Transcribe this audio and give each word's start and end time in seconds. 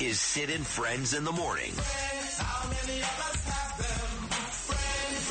Is 0.00 0.20
Sid 0.20 0.50
and 0.50 0.66
Friends 0.66 1.14
in 1.14 1.24
the 1.24 1.32
Morning. 1.32 1.72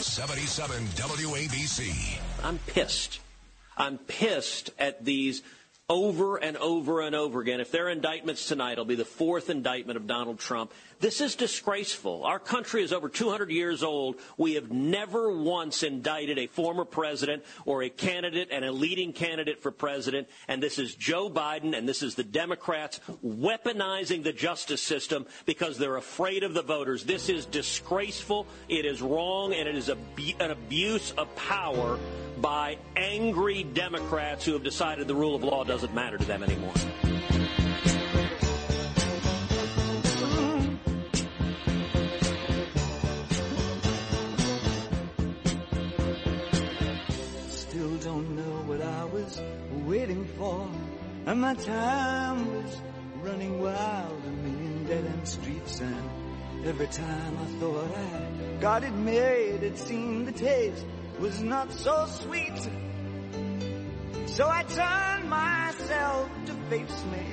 77 0.01 0.85
WABC. 0.87 2.17
I'm 2.43 2.57
pissed. 2.65 3.19
I'm 3.77 3.97
pissed 3.99 4.71
at 4.79 5.05
these 5.05 5.43
over 5.87 6.37
and 6.37 6.57
over 6.57 7.01
and 7.01 7.15
over 7.15 7.41
again. 7.41 7.59
If 7.59 7.69
there 7.69 7.85
are 7.85 7.91
indictments 7.91 8.47
tonight, 8.47 8.73
it'll 8.73 8.85
be 8.85 8.95
the 8.95 9.05
fourth 9.05 9.51
indictment 9.51 9.97
of 9.97 10.07
Donald 10.07 10.39
Trump. 10.39 10.73
This 10.99 11.21
is 11.21 11.35
disgraceful. 11.35 12.23
Our 12.23 12.39
country 12.39 12.81
is 12.81 12.91
over 12.91 13.07
200 13.07 13.51
years 13.51 13.83
old. 13.83 14.15
We 14.35 14.55
have 14.55 14.71
never 14.71 15.31
once 15.31 15.83
indicted 15.83 16.39
a 16.39 16.47
former 16.47 16.85
president 16.85 17.43
or 17.65 17.83
a 17.83 17.89
candidate 17.89 18.47
and 18.51 18.65
a 18.65 18.71
leading 18.71 19.13
candidate 19.13 19.61
for 19.61 19.69
president. 19.69 20.27
And 20.47 20.63
this 20.63 20.79
is 20.79 20.95
Joe 20.95 21.29
Biden 21.29 21.77
and 21.77 21.87
this 21.87 22.01
is 22.01 22.15
the 22.15 22.23
Democrats 22.23 22.99
weaponizing 23.23 24.23
the 24.23 24.33
justice 24.33 24.81
system 24.81 25.27
because 25.45 25.77
they're 25.77 25.97
afraid 25.97 26.41
of 26.41 26.55
the 26.55 26.63
voters. 26.63 27.03
This 27.03 27.29
is 27.29 27.45
disgraceful. 27.45 28.47
It 28.69 28.87
is 28.87 29.03
wrong 29.03 29.53
and 29.53 29.69
it 29.69 29.75
is 29.75 29.89
an 29.89 29.99
abuse 30.51 31.11
of 31.11 31.33
power 31.35 31.99
by 32.41 32.77
angry 32.97 33.63
Democrats 33.63 34.45
who 34.45 34.53
have 34.53 34.63
decided 34.63 35.07
the 35.07 35.15
rule 35.15 35.35
of 35.35 35.43
law 35.43 35.63
doesn't 35.63 35.74
matter 35.93 36.17
to 36.17 36.23
them 36.23 36.41
anymore. 36.41 36.73
Still 47.49 47.97
don't 47.97 48.35
know 48.37 48.63
what 48.67 48.81
I 48.81 49.03
was 49.05 49.41
waiting 49.85 50.25
for. 50.37 50.65
And 51.25 51.41
my 51.41 51.55
time 51.55 52.63
was 52.63 52.81
running 53.21 53.61
wild, 53.61 54.23
a 54.25 54.29
million 54.29 54.85
dead 54.85 55.05
end 55.05 55.27
streets. 55.27 55.81
And 55.81 56.65
every 56.65 56.87
time 56.87 57.37
I 57.37 57.59
thought 57.59 57.97
I 57.97 58.61
got 58.61 58.83
it 58.85 58.93
made, 58.93 59.61
it 59.61 59.77
seemed 59.77 60.27
the 60.27 60.31
taste 60.31 60.85
was 61.19 61.41
not 61.41 61.69
so 61.73 62.05
sweet. 62.07 62.69
So 64.35 64.45
I 64.49 64.63
turned 64.63 65.29
myself 65.29 66.29
to 66.47 66.53
face 66.69 67.05
me. 67.05 67.25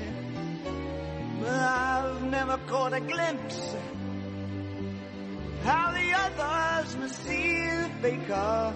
But 1.40 1.48
I've 1.48 2.22
never 2.22 2.58
caught 2.68 2.92
a 2.92 3.00
glimpse 3.00 3.74
how 5.64 5.90
the 5.90 6.12
others 6.14 6.96
must 6.96 7.24
see 7.24 7.66
the 7.66 7.90
faker. 8.02 8.74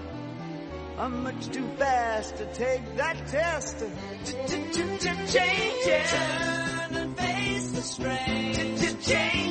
I'm 0.98 1.22
much 1.22 1.48
too 1.50 1.68
fast 1.78 2.36
to 2.38 2.46
take 2.52 2.96
that 2.96 3.28
test. 3.28 3.84
Changes. 5.33 6.11
Turn 6.11 6.96
and 6.96 7.16
face 7.16 7.70
the 7.70 7.83
strain. 7.83 8.55
Changes. 9.02 9.45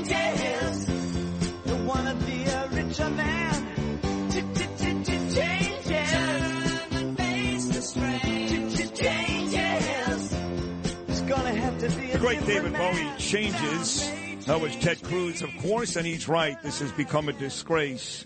Great 12.17 12.43
David 12.45 12.73
Bowie 12.73 13.11
changes. 13.17 14.11
That 14.45 14.59
was 14.59 14.75
Ted 14.77 15.01
Cruz, 15.03 15.41
of 15.41 15.49
course, 15.61 15.95
and 15.95 16.05
he's 16.05 16.27
right. 16.27 16.61
This 16.63 16.79
has 16.79 16.91
become 16.91 17.29
a 17.29 17.33
disgrace. 17.33 18.25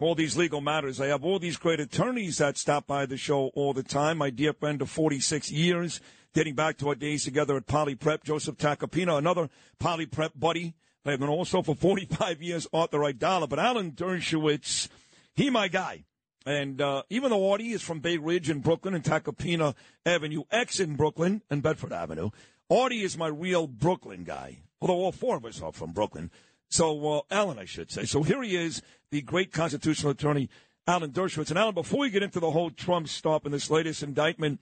All 0.00 0.14
these 0.14 0.36
legal 0.36 0.60
matters. 0.60 1.00
I 1.00 1.06
have 1.06 1.24
all 1.24 1.38
these 1.38 1.56
great 1.56 1.78
attorneys 1.78 2.38
that 2.38 2.56
stop 2.56 2.86
by 2.86 3.06
the 3.06 3.16
show 3.16 3.48
all 3.54 3.72
the 3.72 3.82
time. 3.82 4.18
My 4.18 4.30
dear 4.30 4.52
friend 4.52 4.82
of 4.82 4.90
46 4.90 5.52
years, 5.52 6.00
dating 6.34 6.54
back 6.54 6.78
to 6.78 6.88
our 6.88 6.94
days 6.94 7.24
together 7.24 7.56
at 7.56 7.66
Poly 7.66 7.94
Prep, 7.94 8.24
Joseph 8.24 8.56
Tacopina, 8.56 9.18
another 9.18 9.48
Poly 9.78 10.06
Prep 10.06 10.32
buddy. 10.34 10.74
I 11.04 11.12
have 11.12 11.20
been 11.20 11.28
also 11.28 11.62
for 11.62 11.74
45 11.74 12.42
years, 12.42 12.66
Arthur 12.72 12.98
Aidala. 13.00 13.48
But 13.48 13.58
Alan 13.58 13.92
Dershowitz, 13.92 14.88
he 15.34 15.50
my 15.50 15.68
guy. 15.68 16.04
And 16.46 16.80
uh, 16.80 17.02
even 17.10 17.30
though 17.30 17.52
Artie 17.52 17.72
is 17.72 17.82
from 17.82 18.00
Bay 18.00 18.16
Ridge 18.16 18.48
in 18.50 18.60
Brooklyn 18.60 18.94
and 18.94 19.04
Tacopina 19.04 19.74
Avenue 20.06 20.42
X 20.50 20.80
in 20.80 20.96
Brooklyn 20.96 21.42
and 21.50 21.62
Bedford 21.62 21.92
Avenue, 21.92 22.30
Artie 22.70 23.02
is 23.02 23.18
my 23.18 23.26
real 23.26 23.66
Brooklyn 23.66 24.22
guy, 24.22 24.58
although 24.80 24.94
all 24.94 25.12
four 25.12 25.36
of 25.36 25.44
us 25.44 25.60
are 25.60 25.72
from 25.72 25.92
Brooklyn. 25.92 26.30
So, 26.68 27.18
uh, 27.18 27.20
Alan, 27.30 27.58
I 27.58 27.64
should 27.64 27.90
say. 27.90 28.04
So 28.04 28.22
here 28.22 28.40
he 28.42 28.54
is, 28.56 28.80
the 29.10 29.22
great 29.22 29.52
constitutional 29.52 30.12
attorney, 30.12 30.48
Alan 30.86 31.10
Dershowitz. 31.10 31.50
And 31.50 31.58
Alan, 31.58 31.74
before 31.74 32.00
we 32.00 32.10
get 32.10 32.22
into 32.22 32.38
the 32.38 32.52
whole 32.52 32.70
Trump 32.70 33.08
stop 33.08 33.44
and 33.44 33.52
this 33.52 33.70
latest 33.70 34.04
indictment, 34.04 34.60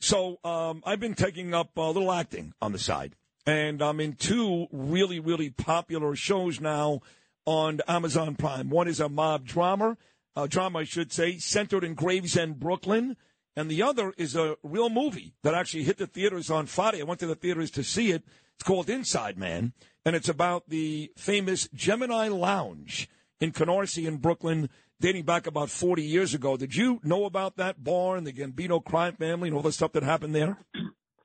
so 0.00 0.38
um, 0.42 0.82
I've 0.84 0.98
been 0.98 1.14
taking 1.14 1.54
up 1.54 1.76
a 1.76 1.82
little 1.82 2.10
acting 2.10 2.54
on 2.60 2.72
the 2.72 2.78
side. 2.78 3.14
And 3.46 3.82
I'm 3.82 4.00
in 4.00 4.14
two 4.14 4.66
really, 4.72 5.20
really 5.20 5.50
popular 5.50 6.16
shows 6.16 6.60
now 6.60 7.02
on 7.46 7.80
Amazon 7.86 8.34
Prime. 8.34 8.68
One 8.68 8.88
is 8.88 8.98
a 8.98 9.08
mob 9.08 9.46
drama, 9.46 9.96
a 10.34 10.48
drama, 10.48 10.80
I 10.80 10.84
should 10.84 11.12
say, 11.12 11.38
centered 11.38 11.84
in 11.84 11.94
Gravesend, 11.94 12.58
Brooklyn 12.58 13.16
and 13.56 13.70
the 13.70 13.82
other 13.82 14.12
is 14.16 14.34
a 14.34 14.56
real 14.62 14.90
movie 14.90 15.34
that 15.42 15.54
actually 15.54 15.84
hit 15.84 15.98
the 15.98 16.06
theaters 16.06 16.50
on 16.50 16.66
Friday. 16.66 17.00
I 17.00 17.04
went 17.04 17.20
to 17.20 17.26
the 17.26 17.34
theaters 17.34 17.70
to 17.72 17.84
see 17.84 18.10
it. 18.10 18.24
It's 18.54 18.64
called 18.64 18.88
Inside 18.88 19.38
Man, 19.38 19.72
and 20.04 20.14
it's 20.14 20.28
about 20.28 20.68
the 20.68 21.10
famous 21.16 21.68
Gemini 21.74 22.28
Lounge 22.28 23.08
in 23.40 23.52
Canarsie 23.52 24.06
in 24.06 24.18
Brooklyn, 24.18 24.70
dating 25.00 25.24
back 25.24 25.46
about 25.46 25.70
40 25.70 26.02
years 26.02 26.34
ago. 26.34 26.56
Did 26.56 26.74
you 26.74 27.00
know 27.02 27.24
about 27.24 27.56
that 27.56 27.82
bar 27.82 28.16
and 28.16 28.26
the 28.26 28.32
Gambino 28.32 28.84
crime 28.84 29.16
family 29.16 29.48
and 29.48 29.56
all 29.56 29.62
the 29.62 29.72
stuff 29.72 29.92
that 29.92 30.02
happened 30.02 30.34
there? 30.34 30.56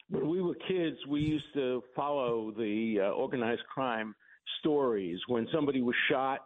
When 0.09 0.27
we 0.27 0.41
were 0.41 0.55
kids, 0.67 0.97
we 1.07 1.21
used 1.21 1.53
to 1.53 1.83
follow 1.95 2.51
the 2.57 2.97
uh, 2.99 3.09
organized 3.11 3.61
crime 3.71 4.15
stories. 4.59 5.19
When 5.27 5.47
somebody 5.53 5.81
was 5.81 5.95
shot, 6.09 6.39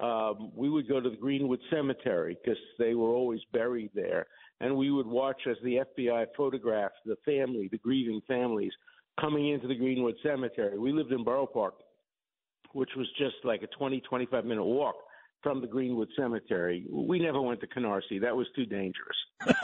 um, 0.00 0.52
we 0.56 0.70
would 0.70 0.88
go 0.88 1.00
to 1.00 1.10
the 1.10 1.16
Greenwood 1.16 1.60
Cemetery 1.70 2.38
because 2.42 2.58
they 2.78 2.94
were 2.94 3.10
always 3.10 3.40
buried 3.52 3.90
there 3.94 4.26
and 4.60 4.76
we 4.76 4.90
would 4.90 5.06
watch 5.06 5.40
as 5.48 5.56
the 5.62 5.80
FBI 5.98 6.26
photographed 6.36 6.96
the 7.04 7.16
family, 7.24 7.68
the 7.70 7.78
grieving 7.78 8.20
families, 8.26 8.72
coming 9.20 9.48
into 9.48 9.66
the 9.66 9.74
Greenwood 9.74 10.16
Cemetery. 10.22 10.78
We 10.78 10.92
lived 10.92 11.12
in 11.12 11.24
Borough 11.24 11.46
Park, 11.46 11.74
which 12.72 12.90
was 12.96 13.08
just 13.18 13.36
like 13.44 13.62
a 13.62 13.66
20, 13.78 14.00
25 14.00 14.44
minute 14.44 14.64
walk 14.64 14.96
from 15.42 15.60
the 15.60 15.66
Greenwood 15.66 16.08
Cemetery. 16.16 16.84
We 16.90 17.18
never 17.18 17.40
went 17.40 17.60
to 17.60 17.66
Canarsie. 17.66 18.20
That 18.20 18.36
was 18.36 18.46
too 18.54 18.66
dangerous. 18.66 19.16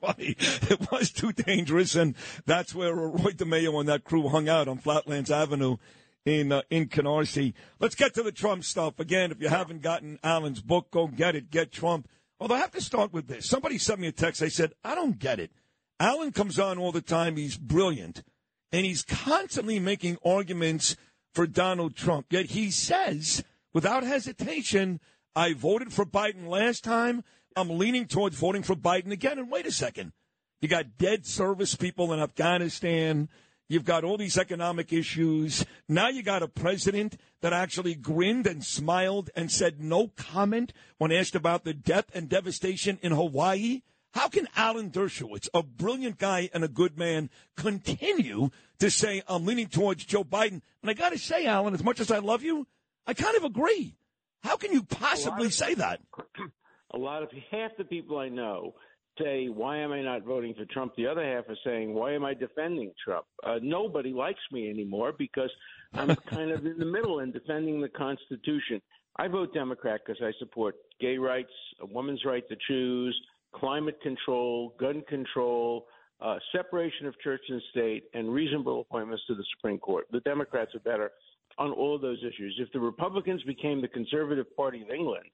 funny. 0.00 0.36
It 0.38 0.90
was 0.90 1.10
too 1.10 1.32
dangerous, 1.32 1.94
and 1.94 2.14
that's 2.46 2.74
where 2.74 2.94
Roy 2.94 3.32
DeMeo 3.32 3.80
and 3.80 3.88
that 3.88 4.04
crew 4.04 4.28
hung 4.28 4.48
out 4.48 4.68
on 4.68 4.78
Flatlands 4.78 5.30
Avenue 5.30 5.76
in 6.24 6.52
uh, 6.52 6.62
in 6.70 6.88
Canarsie. 6.88 7.54
Let's 7.78 7.94
get 7.94 8.14
to 8.14 8.22
the 8.22 8.32
Trump 8.32 8.64
stuff 8.64 9.00
again. 9.00 9.30
If 9.30 9.40
you 9.40 9.48
haven't 9.48 9.82
gotten 9.82 10.18
Alan's 10.22 10.60
book, 10.60 10.90
go 10.90 11.06
get 11.06 11.36
it. 11.36 11.50
Get 11.50 11.72
Trump. 11.72 12.08
Although 12.40 12.54
I 12.54 12.60
have 12.60 12.70
to 12.72 12.80
start 12.80 13.12
with 13.12 13.26
this. 13.26 13.48
Somebody 13.48 13.78
sent 13.78 14.00
me 14.00 14.08
a 14.08 14.12
text. 14.12 14.40
They 14.40 14.48
said, 14.48 14.72
I 14.84 14.94
don't 14.94 15.18
get 15.18 15.40
it. 15.40 15.50
Alan 15.98 16.32
comes 16.32 16.58
on 16.58 16.78
all 16.78 16.92
the 16.92 17.00
time. 17.00 17.36
He's 17.36 17.56
brilliant. 17.56 18.22
And 18.70 18.86
he's 18.86 19.02
constantly 19.02 19.80
making 19.80 20.18
arguments 20.24 20.96
for 21.34 21.46
Donald 21.46 21.96
Trump. 21.96 22.26
Yet 22.30 22.46
he 22.46 22.70
says, 22.70 23.42
without 23.72 24.04
hesitation, 24.04 25.00
I 25.34 25.54
voted 25.54 25.92
for 25.92 26.04
Biden 26.04 26.48
last 26.48 26.84
time. 26.84 27.24
I'm 27.56 27.70
leaning 27.70 28.06
towards 28.06 28.36
voting 28.36 28.62
for 28.62 28.76
Biden 28.76 29.10
again. 29.10 29.38
And 29.38 29.50
wait 29.50 29.66
a 29.66 29.72
second. 29.72 30.12
You 30.60 30.68
got 30.68 30.98
dead 30.98 31.26
service 31.26 31.74
people 31.74 32.12
in 32.12 32.20
Afghanistan. 32.20 33.28
You've 33.68 33.84
got 33.84 34.02
all 34.02 34.16
these 34.16 34.38
economic 34.38 34.94
issues. 34.94 35.64
Now 35.88 36.08
you 36.08 36.22
got 36.22 36.42
a 36.42 36.48
president 36.48 37.18
that 37.42 37.52
actually 37.52 37.94
grinned 37.94 38.46
and 38.46 38.64
smiled 38.64 39.28
and 39.36 39.52
said 39.52 39.78
no 39.78 40.08
comment 40.08 40.72
when 40.96 41.12
asked 41.12 41.34
about 41.34 41.64
the 41.64 41.74
death 41.74 42.06
and 42.14 42.30
devastation 42.30 42.98
in 43.02 43.12
Hawaii. 43.12 43.82
How 44.14 44.28
can 44.28 44.48
Alan 44.56 44.90
Dershowitz, 44.90 45.48
a 45.52 45.62
brilliant 45.62 46.16
guy 46.16 46.48
and 46.54 46.64
a 46.64 46.68
good 46.68 46.96
man, 46.96 47.28
continue 47.56 48.48
to 48.78 48.90
say, 48.90 49.22
I'm 49.28 49.44
leaning 49.44 49.66
towards 49.66 50.06
Joe 50.06 50.24
Biden? 50.24 50.62
And 50.80 50.90
I 50.90 50.94
got 50.94 51.10
to 51.10 51.18
say, 51.18 51.44
Alan, 51.44 51.74
as 51.74 51.84
much 51.84 52.00
as 52.00 52.10
I 52.10 52.18
love 52.18 52.42
you, 52.42 52.66
I 53.06 53.12
kind 53.12 53.36
of 53.36 53.44
agree. 53.44 53.96
How 54.42 54.56
can 54.56 54.72
you 54.72 54.82
possibly 54.82 55.48
of, 55.48 55.54
say 55.54 55.74
that? 55.74 56.00
A 56.94 56.98
lot 56.98 57.22
of 57.22 57.30
half 57.50 57.76
the 57.76 57.84
people 57.84 58.16
I 58.16 58.30
know 58.30 58.74
say, 59.20 59.48
why 59.48 59.78
am 59.78 59.92
I 59.92 60.02
not 60.02 60.24
voting 60.24 60.54
for 60.54 60.64
Trump? 60.66 60.94
The 60.96 61.06
other 61.06 61.24
half 61.24 61.44
is 61.50 61.58
saying, 61.64 61.94
why 61.94 62.12
am 62.12 62.24
I 62.24 62.34
defending 62.34 62.92
Trump? 63.02 63.26
Uh, 63.44 63.58
nobody 63.62 64.12
likes 64.12 64.40
me 64.52 64.68
anymore 64.70 65.12
because 65.16 65.50
I'm 65.94 66.14
kind 66.30 66.50
of 66.50 66.64
in 66.64 66.78
the 66.78 66.84
middle 66.84 67.20
and 67.20 67.32
defending 67.32 67.80
the 67.80 67.88
Constitution. 67.88 68.80
I 69.16 69.28
vote 69.28 69.52
Democrat 69.52 70.00
because 70.06 70.22
I 70.22 70.32
support 70.38 70.76
gay 71.00 71.18
rights, 71.18 71.52
a 71.80 71.86
woman's 71.86 72.24
right 72.24 72.48
to 72.48 72.56
choose, 72.66 73.20
climate 73.54 74.00
control, 74.02 74.74
gun 74.78 75.02
control, 75.08 75.86
uh, 76.20 76.38
separation 76.52 77.06
of 77.06 77.18
church 77.20 77.42
and 77.48 77.62
state, 77.70 78.04
and 78.14 78.32
reasonable 78.32 78.80
appointments 78.80 79.22
to 79.28 79.34
the 79.34 79.44
Supreme 79.56 79.78
Court. 79.78 80.06
The 80.10 80.20
Democrats 80.20 80.74
are 80.74 80.80
better 80.80 81.10
on 81.58 81.72
all 81.72 81.98
those 81.98 82.18
issues. 82.18 82.56
If 82.60 82.72
the 82.72 82.80
Republicans 82.80 83.42
became 83.42 83.80
the 83.80 83.88
conservative 83.88 84.54
party 84.56 84.82
of 84.82 84.90
England, 84.90 85.26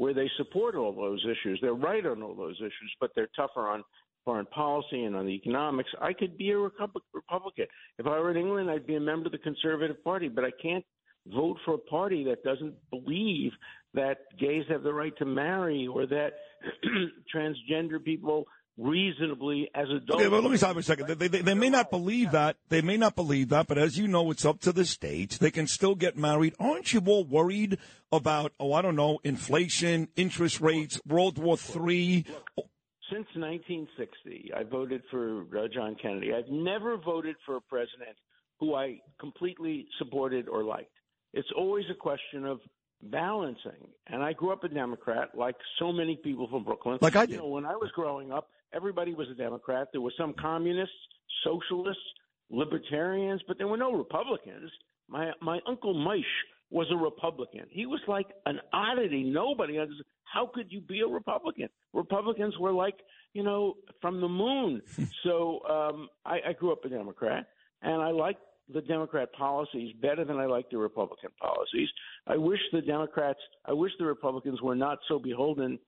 where 0.00 0.14
they 0.14 0.30
support 0.38 0.76
all 0.76 0.94
those 0.94 1.22
issues, 1.26 1.58
they're 1.60 1.74
right 1.74 2.06
on 2.06 2.22
all 2.22 2.34
those 2.34 2.56
issues, 2.56 2.96
but 3.00 3.10
they're 3.14 3.28
tougher 3.36 3.68
on 3.68 3.84
foreign 4.24 4.46
policy 4.46 5.04
and 5.04 5.14
on 5.14 5.26
the 5.26 5.32
economics. 5.32 5.90
I 6.00 6.14
could 6.14 6.38
be 6.38 6.52
a 6.52 6.58
Republican. 6.58 7.66
If 7.98 8.06
I 8.06 8.18
were 8.18 8.30
in 8.30 8.38
England, 8.38 8.70
I'd 8.70 8.86
be 8.86 8.94
a 8.94 9.00
member 9.00 9.26
of 9.26 9.32
the 9.32 9.38
Conservative 9.38 10.02
Party, 10.02 10.28
but 10.28 10.42
I 10.42 10.52
can't 10.62 10.82
vote 11.26 11.58
for 11.66 11.74
a 11.74 11.78
party 11.78 12.24
that 12.24 12.42
doesn't 12.42 12.72
believe 12.88 13.52
that 13.92 14.20
gays 14.38 14.64
have 14.70 14.84
the 14.84 14.94
right 14.94 15.12
to 15.18 15.26
marry 15.26 15.86
or 15.86 16.06
that 16.06 16.30
transgender 17.34 18.02
people 18.02 18.46
reasonably 18.80 19.70
as 19.74 19.88
adults. 19.88 20.22
Okay, 20.22 20.28
well, 20.28 20.40
let 20.40 20.50
me 20.50 20.56
stop 20.56 20.76
a 20.76 20.82
second. 20.82 21.06
They, 21.06 21.28
they, 21.28 21.42
they, 21.42 21.54
may 21.54 21.68
not 21.68 21.90
believe 21.90 22.32
that. 22.32 22.56
They 22.68 22.80
may 22.80 22.96
not 22.96 23.14
believe 23.14 23.50
that, 23.50 23.66
but 23.66 23.78
as 23.78 23.98
you 23.98 24.08
know, 24.08 24.30
it's 24.30 24.44
up 24.44 24.60
to 24.60 24.72
the 24.72 24.84
states. 24.84 25.38
They 25.38 25.50
can 25.50 25.66
still 25.66 25.94
get 25.94 26.16
married. 26.16 26.54
Aren't 26.58 26.92
you 26.92 27.02
all 27.06 27.24
worried 27.24 27.78
about, 28.10 28.52
oh, 28.58 28.72
I 28.72 28.82
don't 28.82 28.96
know, 28.96 29.18
inflation, 29.22 30.08
interest 30.16 30.60
rates, 30.60 31.00
World 31.06 31.38
War 31.38 31.56
III? 31.56 32.24
Since 33.10 33.26
1960, 33.34 34.52
I 34.56 34.62
voted 34.62 35.02
for 35.10 35.42
uh, 35.42 35.68
John 35.72 35.96
Kennedy. 36.00 36.32
I've 36.32 36.50
never 36.50 36.96
voted 36.96 37.36
for 37.44 37.56
a 37.56 37.60
president 37.60 38.16
who 38.60 38.74
I 38.74 39.00
completely 39.18 39.88
supported 39.98 40.48
or 40.48 40.62
liked. 40.62 40.92
It's 41.32 41.48
always 41.56 41.84
a 41.90 41.94
question 41.94 42.46
of 42.46 42.60
balancing. 43.02 43.88
And 44.06 44.22
I 44.22 44.32
grew 44.32 44.52
up 44.52 44.64
a 44.64 44.68
Democrat, 44.68 45.30
like 45.34 45.56
so 45.78 45.92
many 45.92 46.16
people 46.22 46.48
from 46.48 46.64
Brooklyn. 46.64 46.98
Like 47.00 47.16
I 47.16 47.26
did. 47.26 47.32
You 47.32 47.38
know, 47.38 47.48
when 47.48 47.64
I 47.64 47.74
was 47.74 47.90
growing 47.94 48.32
up, 48.32 48.48
everybody 48.74 49.14
was 49.14 49.28
a 49.30 49.34
Democrat. 49.34 49.88
There 49.92 50.00
were 50.00 50.12
some 50.18 50.34
communists, 50.40 50.94
socialists, 51.44 52.02
libertarians, 52.50 53.42
but 53.46 53.58
there 53.58 53.68
were 53.68 53.76
no 53.76 53.92
Republicans. 53.92 54.70
My 55.08 55.32
my 55.40 55.60
uncle 55.66 55.94
Maish 55.94 56.22
was 56.70 56.86
a 56.90 56.96
Republican. 56.96 57.66
He 57.70 57.86
was 57.86 58.00
like 58.06 58.28
an 58.46 58.60
oddity. 58.72 59.24
Nobody 59.24 59.78
understood. 59.78 60.06
How 60.24 60.46
could 60.52 60.70
you 60.70 60.80
be 60.80 61.00
a 61.00 61.06
Republican? 61.06 61.68
Republicans 61.92 62.56
were 62.58 62.72
like, 62.72 62.94
you 63.32 63.42
know, 63.42 63.74
from 64.00 64.20
the 64.20 64.28
moon. 64.28 64.80
so 65.24 65.60
um, 65.68 66.08
I, 66.24 66.38
I 66.50 66.52
grew 66.52 66.72
up 66.72 66.84
a 66.84 66.88
Democrat, 66.88 67.48
and 67.82 68.00
I 68.00 68.10
liked 68.10 68.40
the 68.72 68.80
Democrat 68.82 69.32
policies 69.32 69.94
better 70.00 70.24
than 70.24 70.38
I 70.38 70.46
like 70.46 70.70
the 70.70 70.78
Republican 70.78 71.30
policies. 71.40 71.88
I 72.26 72.36
wish 72.36 72.60
the 72.72 72.82
Democrats, 72.82 73.40
I 73.64 73.72
wish 73.72 73.90
the 73.98 74.06
Republicans 74.06 74.62
were 74.62 74.76
not 74.76 74.98
so 75.08 75.18
beholden 75.18 75.78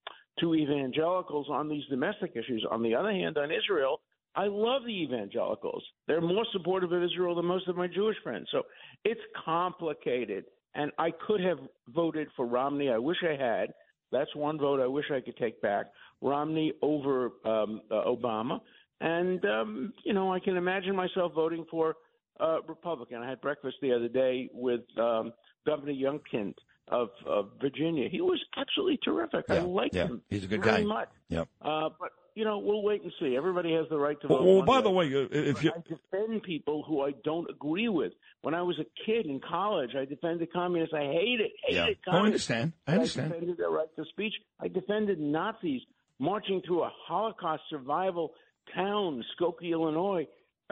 to 0.41 0.55
evangelicals 0.55 1.49
on 1.51 1.69
these 1.69 1.85
domestic 1.91 2.33
issues. 2.35 2.67
On 2.71 2.83
the 2.83 2.95
other 2.95 3.11
hand, 3.11 3.37
on 3.39 3.51
Israel, 3.51 4.01
I 4.35 4.47
love 4.47 4.83
the 4.87 5.03
evangelicals. 5.03 5.85
They're 6.07 6.21
more 6.21 6.47
supportive 6.53 6.93
of 6.93 7.03
Israel 7.03 7.35
than 7.35 7.45
most 7.45 7.69
of 7.69 7.77
my 7.77 7.87
Jewish 7.87 8.17
friends. 8.23 8.49
So 8.51 8.63
it's 9.05 9.21
complicated. 9.45 10.45
And 10.75 10.91
I 10.99 11.11
could 11.27 11.41
have 11.41 11.59
voted 11.89 12.29
for 12.35 12.47
Romney. 12.47 12.89
I 12.91 12.97
wish 12.97 13.19
I 13.23 13.37
had. 13.37 13.75
That's 14.11 14.35
one 14.35 14.59
vote 14.59 14.81
I 14.81 14.87
wish 14.87 15.07
I 15.11 15.21
could 15.21 15.37
take 15.37 15.61
back. 15.61 15.87
Romney 16.23 16.73
over 16.81 17.33
um, 17.45 17.83
uh, 17.91 18.05
Obama. 18.07 18.61
And, 19.01 19.45
um, 19.45 19.93
you 20.05 20.15
know, 20.15 20.33
I 20.33 20.41
can 20.41 20.57
imagine 20.57 20.97
myself 20.97 21.33
voting 21.35 21.67
for 21.71 21.97
uh, 22.41 22.63
Republican. 22.67 23.19
I 23.19 23.29
had 23.29 23.41
breakfast 23.41 23.77
the 23.83 23.93
other 23.93 24.09
day 24.09 24.49
with 24.55 24.83
um, 24.99 25.33
Governor 25.67 25.93
Youngkin 25.93 26.55
of, 26.89 27.11
of 27.27 27.51
Virginia. 27.61 28.09
He 28.09 28.21
was 28.21 28.41
absolutely 28.57 28.99
terrific. 29.05 29.45
Yeah, 29.49 29.57
I 29.57 29.61
like 29.61 29.95
yeah. 29.95 30.07
him. 30.07 30.23
He's 30.29 30.45
a 30.45 30.47
good 30.47 30.63
very 30.63 30.83
guy. 30.83 30.89
Much. 30.89 31.09
Yep. 31.29 31.49
Uh, 31.61 31.89
but 31.99 32.11
you 32.35 32.45
know, 32.45 32.59
we'll 32.59 32.83
wait 32.83 33.03
and 33.03 33.13
see. 33.21 33.37
Everybody 33.37 33.73
has 33.75 33.87
the 33.91 33.99
right 33.99 34.19
to 34.23 34.29
vote. 34.29 34.43
well, 34.43 34.57
one 34.57 34.67
by 34.67 34.81
the 34.81 34.91
way, 34.91 35.07
uh, 35.15 35.27
if 35.31 35.63
you 35.63 35.71
I 35.71 35.81
defend 35.81 36.43
people 36.43 36.83
who 36.87 37.03
I 37.03 37.13
don't 37.25 37.49
agree 37.51 37.89
with. 37.89 38.13
When 38.41 38.55
I 38.55 38.63
was 38.63 38.79
a 38.81 38.87
kid 39.07 39.27
in 39.27 39.41
college, 39.41 39.91
I 39.97 40.05
defended 40.05 40.53
communists. 40.53 40.95
I 40.95 41.05
hated, 41.05 41.51
hated 41.65 41.77
yeah, 41.77 41.87
communists. 42.05 42.05
Oh, 42.09 42.13
I 42.13 42.21
understand. 42.21 42.73
I 42.87 42.93
understand. 42.95 43.27
I 43.27 43.35
defended 43.35 43.57
their 43.59 43.71
right 43.71 43.89
to 43.97 44.05
speech. 44.07 44.35
I 44.61 44.69
defended 44.69 45.21
Nazis 45.21 45.83
marching 46.19 46.61
through 46.67 46.83
a 46.83 46.91
Holocaust 47.07 47.63
survival 47.71 48.33
town, 48.75 49.23
Skokie, 49.39 49.73
Illinois. 49.73 50.27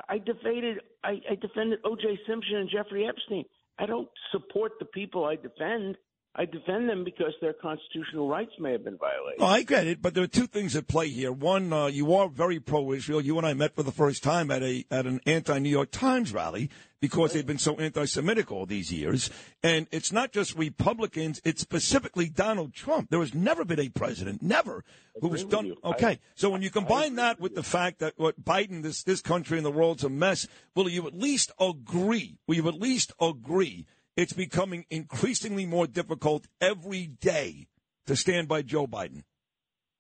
I 0.09 0.19
defended 0.19 0.81
I, 1.05 1.21
I 1.31 1.35
defended 1.41 1.81
O.J. 1.85 2.21
Simpson 2.27 2.57
and 2.57 2.71
Jeffrey 2.71 3.07
Epstein. 3.07 3.45
I 3.81 3.87
don't 3.87 4.09
support 4.31 4.73
the 4.79 4.85
people 4.85 5.25
I 5.25 5.37
defend. 5.37 5.97
I 6.37 6.45
defend 6.45 6.89
them 6.89 7.03
because 7.03 7.33
their 7.41 7.53
constitutional 7.53 8.29
rights 8.29 8.53
may 8.61 8.71
have 8.73 8.85
been 8.85 8.97
violated. 8.97 9.41
No, 9.41 9.47
I 9.47 9.63
get 9.63 9.89
it, 9.89 10.01
but 10.01 10.15
there 10.15 10.23
are 10.23 10.29
two 10.29 10.47
things 10.47 10.77
at 10.77 10.87
play 10.87 11.09
here. 11.09 11.33
One, 11.33 11.73
uh, 11.73 11.87
you 11.87 12.15
are 12.15 12.29
very 12.29 12.61
pro-Israel. 12.61 13.21
You 13.21 13.37
and 13.37 13.45
I 13.47 13.53
met 13.53 13.75
for 13.75 13.83
the 13.83 13.91
first 13.91 14.23
time 14.23 14.51
at 14.53 14.63
a 14.63 14.85
at 14.93 15.07
an 15.07 15.21
anti-New 15.27 15.69
York 15.69 15.91
Times 15.91 16.33
rally 16.33 16.71
because 17.01 17.33
they've 17.33 17.47
been 17.47 17.59
so 17.59 17.75
anti-Semitic 17.77 18.53
all 18.53 18.65
these 18.65 18.93
years. 18.93 19.29
And 19.65 19.89
it's 19.91 20.13
not 20.13 20.31
just 20.31 20.57
Republicans; 20.57 21.41
it's 21.45 21.63
specifically 21.63 22.29
Donald 22.29 22.75
Trump. 22.75 23.11
There 23.11 23.21
has 23.21 23.35
never 23.35 23.65
been 23.65 23.81
a 23.81 23.89
president, 23.89 24.41
never, 24.41 24.85
who 25.21 25.31
has 25.31 25.43
done. 25.45 25.75
Okay, 25.85 26.07
I- 26.13 26.19
so 26.37 26.49
when 26.49 26.63
you 26.63 26.71
combine 26.71 27.17
that 27.17 27.41
with 27.41 27.57
the 27.57 27.65
fact 27.65 27.99
that 27.99 28.15
what 28.19 28.45
Biden, 28.45 28.83
this 28.83 29.03
this 29.03 29.21
country 29.21 29.57
and 29.59 29.67
the 29.67 29.73
world's 29.73 30.05
a 30.05 30.09
mess, 30.09 30.47
will 30.77 30.89
you 30.89 31.09
at 31.09 31.15
least 31.19 31.51
agree? 31.59 32.39
Will 32.47 32.55
you 32.55 32.69
at 32.69 32.75
least 32.81 33.13
agree? 33.21 33.85
It's 34.21 34.35
becoming 34.35 34.85
increasingly 34.91 35.65
more 35.65 35.87
difficult 35.87 36.47
every 36.61 37.07
day 37.07 37.69
to 38.07 38.15
stand 38.15 38.49
by 38.49 38.61
Joe 38.61 38.87
Biden. 38.87 39.23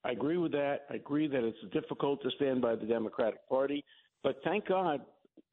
I 0.04 0.10
agree 0.10 0.36
with 0.36 0.52
that. 0.52 0.80
I 0.90 0.96
agree 0.96 1.26
that 1.26 1.42
it's 1.42 1.72
difficult 1.72 2.22
to 2.24 2.30
stand 2.36 2.60
by 2.60 2.74
the 2.74 2.84
Democratic 2.84 3.48
Party, 3.48 3.82
but 4.22 4.36
thank 4.44 4.66
God 4.66 5.00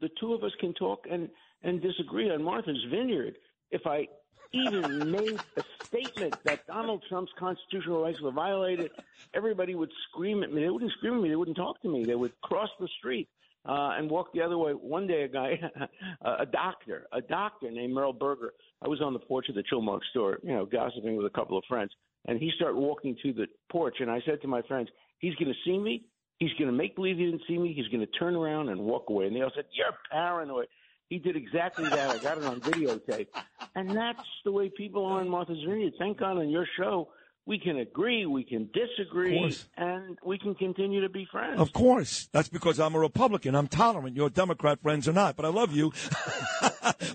the 0.02 0.10
two 0.20 0.34
of 0.34 0.44
us 0.44 0.52
can 0.60 0.74
talk 0.74 1.06
and 1.10 1.30
and 1.64 1.82
disagree 1.82 2.30
on 2.30 2.44
Martha's 2.44 2.84
Vineyard. 2.92 3.38
If 3.72 3.88
I 3.88 4.10
even 4.52 5.12
made 5.12 5.40
a 5.56 5.64
statement 5.86 6.36
that 6.44 6.68
Donald 6.68 7.06
Trump's 7.08 7.32
constitutional 7.40 8.04
rights 8.04 8.20
were 8.20 8.32
violated, 8.32 8.92
everybody 9.34 9.76
would 9.76 9.94
scream 10.10 10.44
at 10.44 10.52
me. 10.52 10.64
They 10.64 10.70
wouldn't 10.70 10.92
scream 10.98 11.14
at 11.14 11.22
me. 11.22 11.30
They 11.30 11.38
wouldn't 11.38 11.56
talk 11.56 11.82
to 11.84 11.90
me. 11.90 12.04
They 12.04 12.16
would 12.16 12.34
cross 12.42 12.70
the 12.82 12.90
street 13.00 13.30
uh, 13.66 13.92
and 13.98 14.10
walk 14.10 14.34
the 14.34 14.42
other 14.42 14.58
way. 14.58 14.72
One 14.72 15.08
day, 15.08 15.24
a 15.24 15.28
guy, 15.28 15.60
a 16.22 16.46
doctor, 16.46 17.08
a 17.12 17.22
doctor 17.22 17.72
named 17.72 17.94
Merle 17.94 18.14
Berger. 18.14 18.54
I 18.82 18.88
was 18.88 19.02
on 19.02 19.14
the 19.14 19.20
porch 19.20 19.50
of 19.50 19.56
the 19.56 19.64
Chilmark 19.64 20.02
store, 20.12 20.40
you 20.44 20.54
know, 20.54 20.66
gossiping 20.66 21.18
with 21.18 21.26
a 21.26 21.32
couple 21.32 21.58
of 21.58 21.64
friends, 21.68 21.92
and 22.26 22.40
he 22.40 22.52
started 22.56 22.78
walking 22.78 23.18
to 23.24 23.34
the 23.34 23.48
porch. 23.72 23.98
And 24.00 24.10
I 24.10 24.22
said 24.26 24.42
to 24.42 24.48
my 24.48 24.62
friends, 24.64 24.90
"He's 25.20 25.36
going 25.36 25.52
to 25.52 25.60
see 25.66 25.78
me. 25.78 26.06
He's 26.40 26.54
going 26.54 26.68
to 26.68 26.78
make 26.78 26.96
believe 26.96 27.18
he 27.18 27.26
didn't 27.26 27.44
see 27.48 27.58
me. 27.58 27.74
He's 27.74 27.88
going 27.88 28.06
to 28.06 28.20
turn 28.20 28.36
around 28.36 28.70
and 28.70 28.82
walk 28.82 29.10
away." 29.10 29.28
And 29.28 29.36
they 29.36 29.42
all 29.42 29.52
said, 29.56 29.66
"You're 29.72 29.98
paranoid." 30.12 30.68
He 31.10 31.20
did 31.20 31.38
exactly 31.38 31.86
that. 31.86 32.10
I 32.10 32.18
got 32.18 32.38
it 32.38 32.44
on 32.44 32.60
videotape, 32.60 33.28
and 33.76 33.90
that's 33.96 34.28
the 34.44 34.52
way 34.52 34.70
people 34.70 35.06
are 35.06 35.22
in 35.22 35.30
Martha's 35.30 35.64
Vineyard. 35.66 35.94
Thank 35.98 36.20
God 36.20 36.38
on 36.38 36.50
your 36.50 36.68
show. 36.78 37.10
We 37.48 37.60
can 37.60 37.78
agree, 37.78 38.26
we 38.26 38.44
can 38.44 38.70
disagree, 38.74 39.56
and 39.78 40.20
we 40.22 40.38
can 40.38 40.54
continue 40.54 41.00
to 41.00 41.08
be 41.08 41.26
friends. 41.32 41.62
Of 41.62 41.72
course. 41.72 42.28
That's 42.34 42.50
because 42.50 42.78
I'm 42.78 42.94
a 42.94 43.00
Republican. 43.00 43.56
I'm 43.56 43.70
tolerant. 43.70 44.18
Your 44.18 44.30
Democrat 44.30 44.82
friends 44.82 45.08
are 45.08 45.14
not, 45.14 45.38
but 45.38 45.46
I 45.46 45.48
love 45.48 45.74
you. 45.74 45.94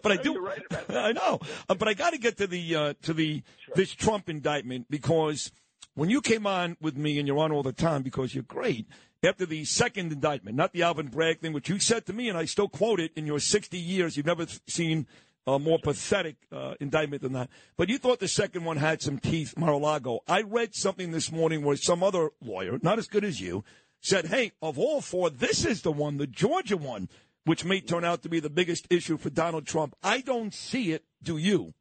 but 0.03 0.11
I 0.11 0.17
do. 0.17 0.43
Right 0.43 0.63
about 0.71 0.89
that. 0.89 0.97
I 1.05 1.13
know. 1.13 1.39
Uh, 1.69 1.75
but 1.75 1.87
I 1.87 1.93
got 1.93 2.15
to 2.15 2.19
get 2.19 2.39
to 2.39 2.47
the 2.47 2.75
uh, 2.75 2.95
to 3.03 3.13
the 3.13 3.43
this 3.75 3.93
Trump 3.93 4.31
indictment 4.31 4.87
because 4.89 5.53
when 5.95 6.09
you 6.09 6.23
came 6.23 6.47
on 6.47 6.79
with 6.81 6.97
me 6.97 7.19
and 7.19 7.29
you're 7.29 7.39
on 7.39 7.53
all 7.53 7.63
the 7.63 7.75
time 7.75 8.03
because 8.03 8.35
you're 8.35 8.43
great. 8.45 8.87
After 9.23 9.45
the 9.45 9.67
second 9.67 10.13
indictment, 10.13 10.57
not 10.57 10.73
the 10.73 10.83
Alvin 10.83 11.09
Bragg 11.09 11.41
thing, 11.41 11.53
which 11.53 11.69
you 11.69 11.79
said 11.79 12.07
to 12.07 12.15
me, 12.15 12.31
and 12.31 12.39
I 12.39 12.47
still 12.47 12.69
quote 12.69 13.01
it 13.01 13.13
in 13.15 13.27
your 13.27 13.39
60 13.39 13.79
years, 13.79 14.17
you've 14.17 14.27
never 14.27 14.47
seen 14.67 15.07
a 15.47 15.59
more 15.59 15.79
pathetic 15.83 16.37
uh, 16.53 16.75
indictment 16.81 17.23
than 17.23 17.33
that. 17.33 17.51
But 17.77 17.89
you 17.89 17.99
thought 17.99 18.21
the 18.21 18.29
second 18.29 18.65
one 18.65 18.77
had 18.77 19.03
some 19.03 19.19
teeth, 19.19 19.59
Mar-a-Lago. 19.59 20.21
I 20.29 20.43
read 20.43 20.75
something 20.75 21.11
this 21.11 21.33
morning 21.33 21.65
where 21.65 21.77
some 21.77 22.03
other 22.03 22.31
lawyer, 22.41 22.79
not 22.83 22.99
as 22.99 23.09
good 23.09 23.25
as 23.25 23.41
you, 23.41 23.65
said, 24.01 24.27
hey, 24.27 24.53
of 24.61 24.79
all 24.79 25.01
four, 25.01 25.31
this 25.31 25.65
is 25.65 25.83
the 25.83 25.93
one, 25.93 26.17
the 26.17 26.27
Georgia 26.27 26.77
one, 26.77 27.09
which 27.45 27.65
may 27.65 27.81
turn 27.81 28.05
out 28.05 28.23
to 28.23 28.29
be 28.29 28.41
the 28.41 28.51
biggest 28.51 28.87
issue 28.91 29.17
for 29.17 29.31
Donald 29.31 29.67
Trump. 29.67 29.95
I 30.03 30.21
don't 30.21 30.55
see 30.55 30.93
it. 30.93 31.05
Do 31.23 31.37
you? 31.37 31.75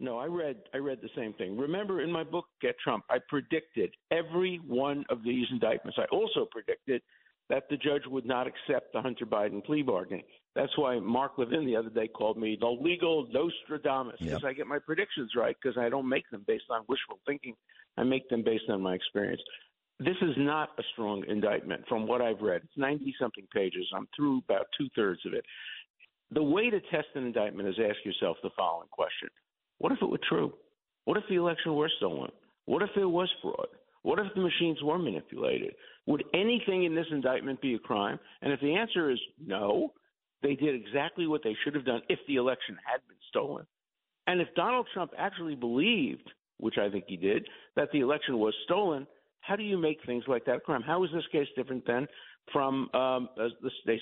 No, 0.00 0.16
I 0.16 0.26
read 0.26 0.56
I 0.72 0.76
read 0.76 0.98
the 1.02 1.08
same 1.16 1.32
thing. 1.32 1.58
Remember 1.58 2.00
in 2.00 2.12
my 2.12 2.22
book 2.22 2.44
Get 2.62 2.76
Trump, 2.78 3.04
I 3.10 3.18
predicted 3.28 3.90
every 4.12 4.60
one 4.66 5.04
of 5.10 5.24
these 5.24 5.46
indictments. 5.50 5.98
I 5.98 6.04
also 6.14 6.46
predicted 6.48 7.02
that 7.48 7.64
the 7.68 7.76
judge 7.76 8.02
would 8.06 8.24
not 8.24 8.46
accept 8.46 8.92
the 8.92 9.02
Hunter 9.02 9.26
Biden 9.26 9.64
plea 9.64 9.82
bargain. 9.82 10.22
That's 10.58 10.76
why 10.76 10.98
Mark 10.98 11.38
Levin 11.38 11.64
the 11.64 11.76
other 11.76 11.88
day 11.88 12.08
called 12.08 12.36
me 12.36 12.58
the 12.60 12.66
legal 12.66 13.28
Nostradamus 13.32 14.16
because 14.18 14.42
I 14.44 14.52
get 14.52 14.66
my 14.66 14.80
predictions 14.80 15.30
right 15.36 15.56
because 15.62 15.78
I 15.78 15.88
don't 15.88 16.08
make 16.08 16.28
them 16.32 16.42
based 16.48 16.64
on 16.68 16.80
wishful 16.88 17.20
thinking. 17.24 17.54
I 17.96 18.02
make 18.02 18.28
them 18.28 18.42
based 18.42 18.64
on 18.68 18.82
my 18.82 18.94
experience. 18.94 19.40
this 20.00 20.16
is 20.20 20.34
not 20.36 20.70
a 20.76 20.82
strong 20.92 21.22
indictment 21.28 21.84
from 21.88 22.08
what 22.08 22.20
I've 22.20 22.40
read. 22.40 22.62
It's 22.64 22.76
90 22.76 23.14
something 23.20 23.46
pages. 23.54 23.86
I'm 23.94 24.08
through 24.16 24.38
about 24.48 24.66
two 24.76 24.88
thirds 24.96 25.20
of 25.26 25.32
it. 25.32 25.44
The 26.32 26.42
way 26.42 26.70
to 26.70 26.80
test 26.90 27.06
an 27.14 27.24
indictment 27.24 27.68
is 27.68 27.76
ask 27.78 28.04
yourself 28.04 28.36
the 28.42 28.50
following 28.56 28.88
question 28.90 29.28
What 29.78 29.92
if 29.92 29.98
it 30.02 30.10
were 30.10 30.18
true? 30.28 30.54
What 31.04 31.18
if 31.18 31.24
the 31.28 31.36
election 31.36 31.76
were 31.76 31.90
stolen? 31.98 32.32
What 32.64 32.82
if 32.82 32.90
there 32.96 33.08
was 33.08 33.30
fraud? 33.40 33.68
What 34.02 34.18
if 34.18 34.26
the 34.34 34.40
machines 34.40 34.82
were 34.82 34.98
manipulated? 34.98 35.74
Would 36.06 36.24
anything 36.34 36.82
in 36.82 36.96
this 36.96 37.06
indictment 37.12 37.60
be 37.60 37.74
a 37.74 37.78
crime? 37.78 38.18
And 38.42 38.52
if 38.52 38.60
the 38.60 38.74
answer 38.74 39.08
is 39.12 39.20
no, 39.46 39.92
they 40.42 40.54
did 40.54 40.74
exactly 40.74 41.26
what 41.26 41.42
they 41.42 41.56
should 41.64 41.74
have 41.74 41.84
done 41.84 42.02
if 42.08 42.18
the 42.26 42.36
election 42.36 42.76
had 42.84 43.00
been 43.08 43.16
stolen. 43.28 43.66
And 44.26 44.40
if 44.40 44.48
Donald 44.54 44.86
Trump 44.92 45.12
actually 45.18 45.54
believed, 45.54 46.30
which 46.58 46.76
I 46.78 46.90
think 46.90 47.04
he 47.08 47.16
did, 47.16 47.48
that 47.76 47.88
the 47.92 48.00
election 48.00 48.38
was 48.38 48.54
stolen, 48.64 49.06
how 49.40 49.56
do 49.56 49.62
you 49.62 49.78
make 49.78 49.98
things 50.04 50.24
like 50.28 50.44
that 50.44 50.56
a 50.56 50.60
crime? 50.60 50.82
How 50.82 51.02
is 51.04 51.10
this 51.12 51.24
case 51.32 51.46
different 51.56 51.86
then 51.86 52.06
from 52.52 52.90
um, 52.94 53.28
the, 53.36 53.98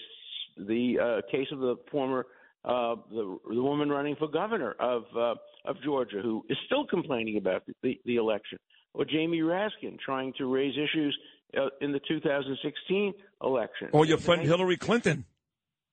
the 0.59 0.99
uh, 0.99 1.31
case 1.31 1.47
of 1.53 1.61
the 1.61 1.77
former 1.91 2.27
uh, 2.65 2.97
the, 3.11 3.39
the 3.49 3.63
woman 3.63 3.89
running 3.89 4.17
for 4.17 4.29
governor 4.29 4.75
of 4.81 5.05
uh, 5.17 5.35
of 5.65 5.77
Georgia 5.85 6.21
who 6.21 6.45
is 6.49 6.57
still 6.67 6.85
complaining 6.85 7.37
about 7.37 7.65
the, 7.67 7.75
the, 7.83 8.01
the 8.05 8.17
election, 8.17 8.59
or 8.93 9.05
Jamie 9.05 9.41
Raskin 9.41 9.99
trying 10.05 10.33
to 10.39 10.53
raise 10.53 10.75
issues 10.75 11.17
uh, 11.57 11.69
in 11.81 11.93
the 11.93 12.01
2016 12.09 13.15
election, 13.43 13.89
or 13.93 14.05
your 14.05 14.19
friend 14.19 14.43
Hillary 14.43 14.77
Clinton. 14.77 15.25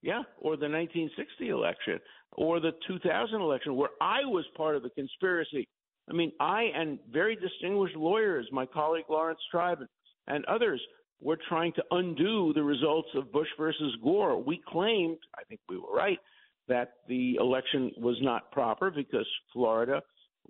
Yeah, 0.03 0.23
or 0.37 0.57
the 0.57 0.67
1960 0.67 1.47
election, 1.47 1.97
or 2.33 2.59
the 2.59 2.71
2000 2.87 3.39
election, 3.39 3.75
where 3.75 3.89
I 4.01 4.25
was 4.25 4.43
part 4.55 4.75
of 4.75 4.83
the 4.83 4.89
conspiracy. 4.89 5.67
I 6.09 6.13
mean, 6.13 6.33
I 6.41 6.63
and 6.75 6.99
very 7.09 7.37
distinguished 7.37 7.95
lawyers, 7.95 8.45
my 8.51 8.65
colleague 8.65 9.05
Laurence 9.09 9.39
Tribe 9.49 9.79
and 10.27 10.43
others, 10.45 10.81
were 11.21 11.37
trying 11.47 11.71
to 11.73 11.83
undo 11.91 12.51
the 12.53 12.63
results 12.63 13.07
of 13.15 13.31
Bush 13.31 13.47
versus 13.57 13.95
Gore. 14.03 14.43
We 14.43 14.61
claimed, 14.67 15.19
I 15.39 15.43
think 15.45 15.61
we 15.69 15.77
were 15.77 15.93
right, 15.93 16.19
that 16.67 16.95
the 17.07 17.35
election 17.35 17.91
was 17.97 18.17
not 18.21 18.51
proper 18.51 18.91
because 18.91 19.27
Florida, 19.53 20.01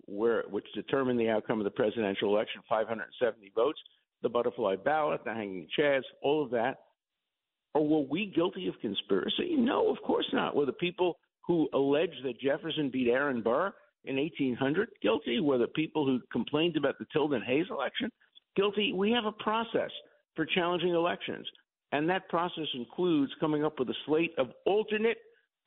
where 0.05 0.45
which 0.50 0.65
determined 0.74 1.19
the 1.19 1.29
outcome 1.29 1.60
of 1.60 1.63
the 1.63 1.69
presidential 1.69 2.29
election, 2.29 2.63
570 2.67 3.51
votes, 3.55 3.79
the 4.24 4.29
butterfly 4.29 4.77
ballot, 4.83 5.22
the 5.24 5.33
hanging 5.33 5.67
chads, 5.77 6.01
all 6.24 6.43
of 6.43 6.50
that 6.50 6.77
or 7.74 7.88
were 7.88 8.08
we 8.10 8.25
guilty 8.27 8.68
of 8.68 8.75
conspiracy? 8.82 9.56
No, 9.58 9.89
of 9.89 9.98
course 10.03 10.27
not. 10.34 10.56
Were 10.56 10.65
the 10.65 10.74
people 10.74 11.18
who 11.46 11.68
alleged 11.74 12.24
that 12.24 12.39
Jefferson 12.39 12.89
beat 12.89 13.10
Aaron 13.10 13.42
Burr 13.42 13.74
in 14.06 14.18
1800 14.18 14.89
guilty? 15.01 15.39
Were 15.39 15.58
the 15.58 15.68
people 15.68 16.06
who 16.06 16.20
complained 16.32 16.77
about 16.77 17.00
the 17.00 17.06
Tilden 17.12 17.42
Hayes 17.42 17.65
election 17.70 18.10
guilty? 18.56 18.94
We 18.94 19.12
have 19.12 19.25
a 19.25 19.44
process 19.44 19.92
for 20.36 20.46
challenging 20.46 20.94
elections, 20.94 21.48
and 21.92 22.10
that 22.10 22.30
process 22.30 22.68
includes 22.74 23.32
coming 23.39 23.63
up 23.63 23.80
with 23.80 23.89
a 23.89 23.96
slate 24.06 24.34
of 24.38 24.48
alternate 24.65 25.18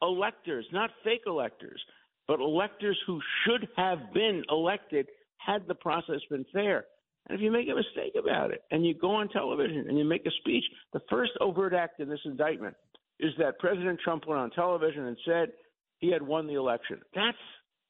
electors, 0.02 0.66
not 0.72 0.90
fake 1.04 1.22
electors, 1.26 1.80
but 2.28 2.40
electors 2.40 2.98
who 3.06 3.20
should 3.44 3.68
have 3.76 4.12
been 4.12 4.42
elected 4.50 5.06
had 5.38 5.66
the 5.66 5.74
process 5.74 6.20
been 6.30 6.44
fair. 6.52 6.84
And 7.28 7.38
if 7.38 7.42
you 7.42 7.50
make 7.50 7.68
a 7.68 7.74
mistake 7.74 8.14
about 8.18 8.52
it 8.52 8.62
and 8.70 8.86
you 8.86 8.94
go 8.94 9.10
on 9.10 9.28
television 9.28 9.86
and 9.88 9.98
you 9.98 10.04
make 10.04 10.26
a 10.26 10.30
speech, 10.40 10.64
the 10.92 11.00
first 11.10 11.32
overt 11.40 11.74
act 11.74 12.00
in 12.00 12.08
this 12.08 12.20
indictment 12.24 12.74
is 13.18 13.32
that 13.38 13.58
President 13.58 13.98
Trump 14.02 14.26
went 14.26 14.40
on 14.40 14.50
television 14.50 15.06
and 15.06 15.16
said 15.24 15.48
he 15.98 16.10
had 16.10 16.22
won 16.22 16.46
the 16.46 16.54
election. 16.54 17.00
That's 17.14 17.36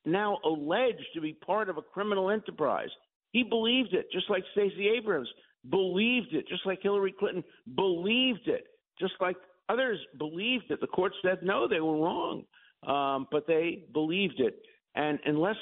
now 0.05 0.39
alleged 0.45 1.07
to 1.15 1.21
be 1.21 1.35
part 1.35 1.69
of 1.69 1.77
a 1.77 1.83
criminal 1.83 2.31
enterprise. 2.31 2.89
He 3.33 3.43
believed 3.43 3.93
it, 3.93 4.07
just 4.13 4.31
like 4.31 4.45
Stacey 4.53 4.89
Abrams 4.97 5.29
believed 5.69 6.33
it, 6.33 6.49
just 6.49 6.65
like 6.65 6.81
Hillary 6.83 7.15
Clinton 7.19 7.45
believed 7.75 8.47
it, 8.47 8.69
just 9.01 9.15
like 9.21 9.37
others 9.69 9.99
believed 10.17 10.71
it. 10.71 10.81
The 10.81 10.87
court 10.87 11.13
said 11.23 11.39
no, 11.43 11.67
they 11.69 11.81
were 11.81 11.99
wrong, 11.99 12.45
um, 12.87 13.27
but 13.31 13.47
they 13.47 13.85
believed 13.93 14.39
it. 14.41 14.63
And 14.95 15.19
unless 15.27 15.57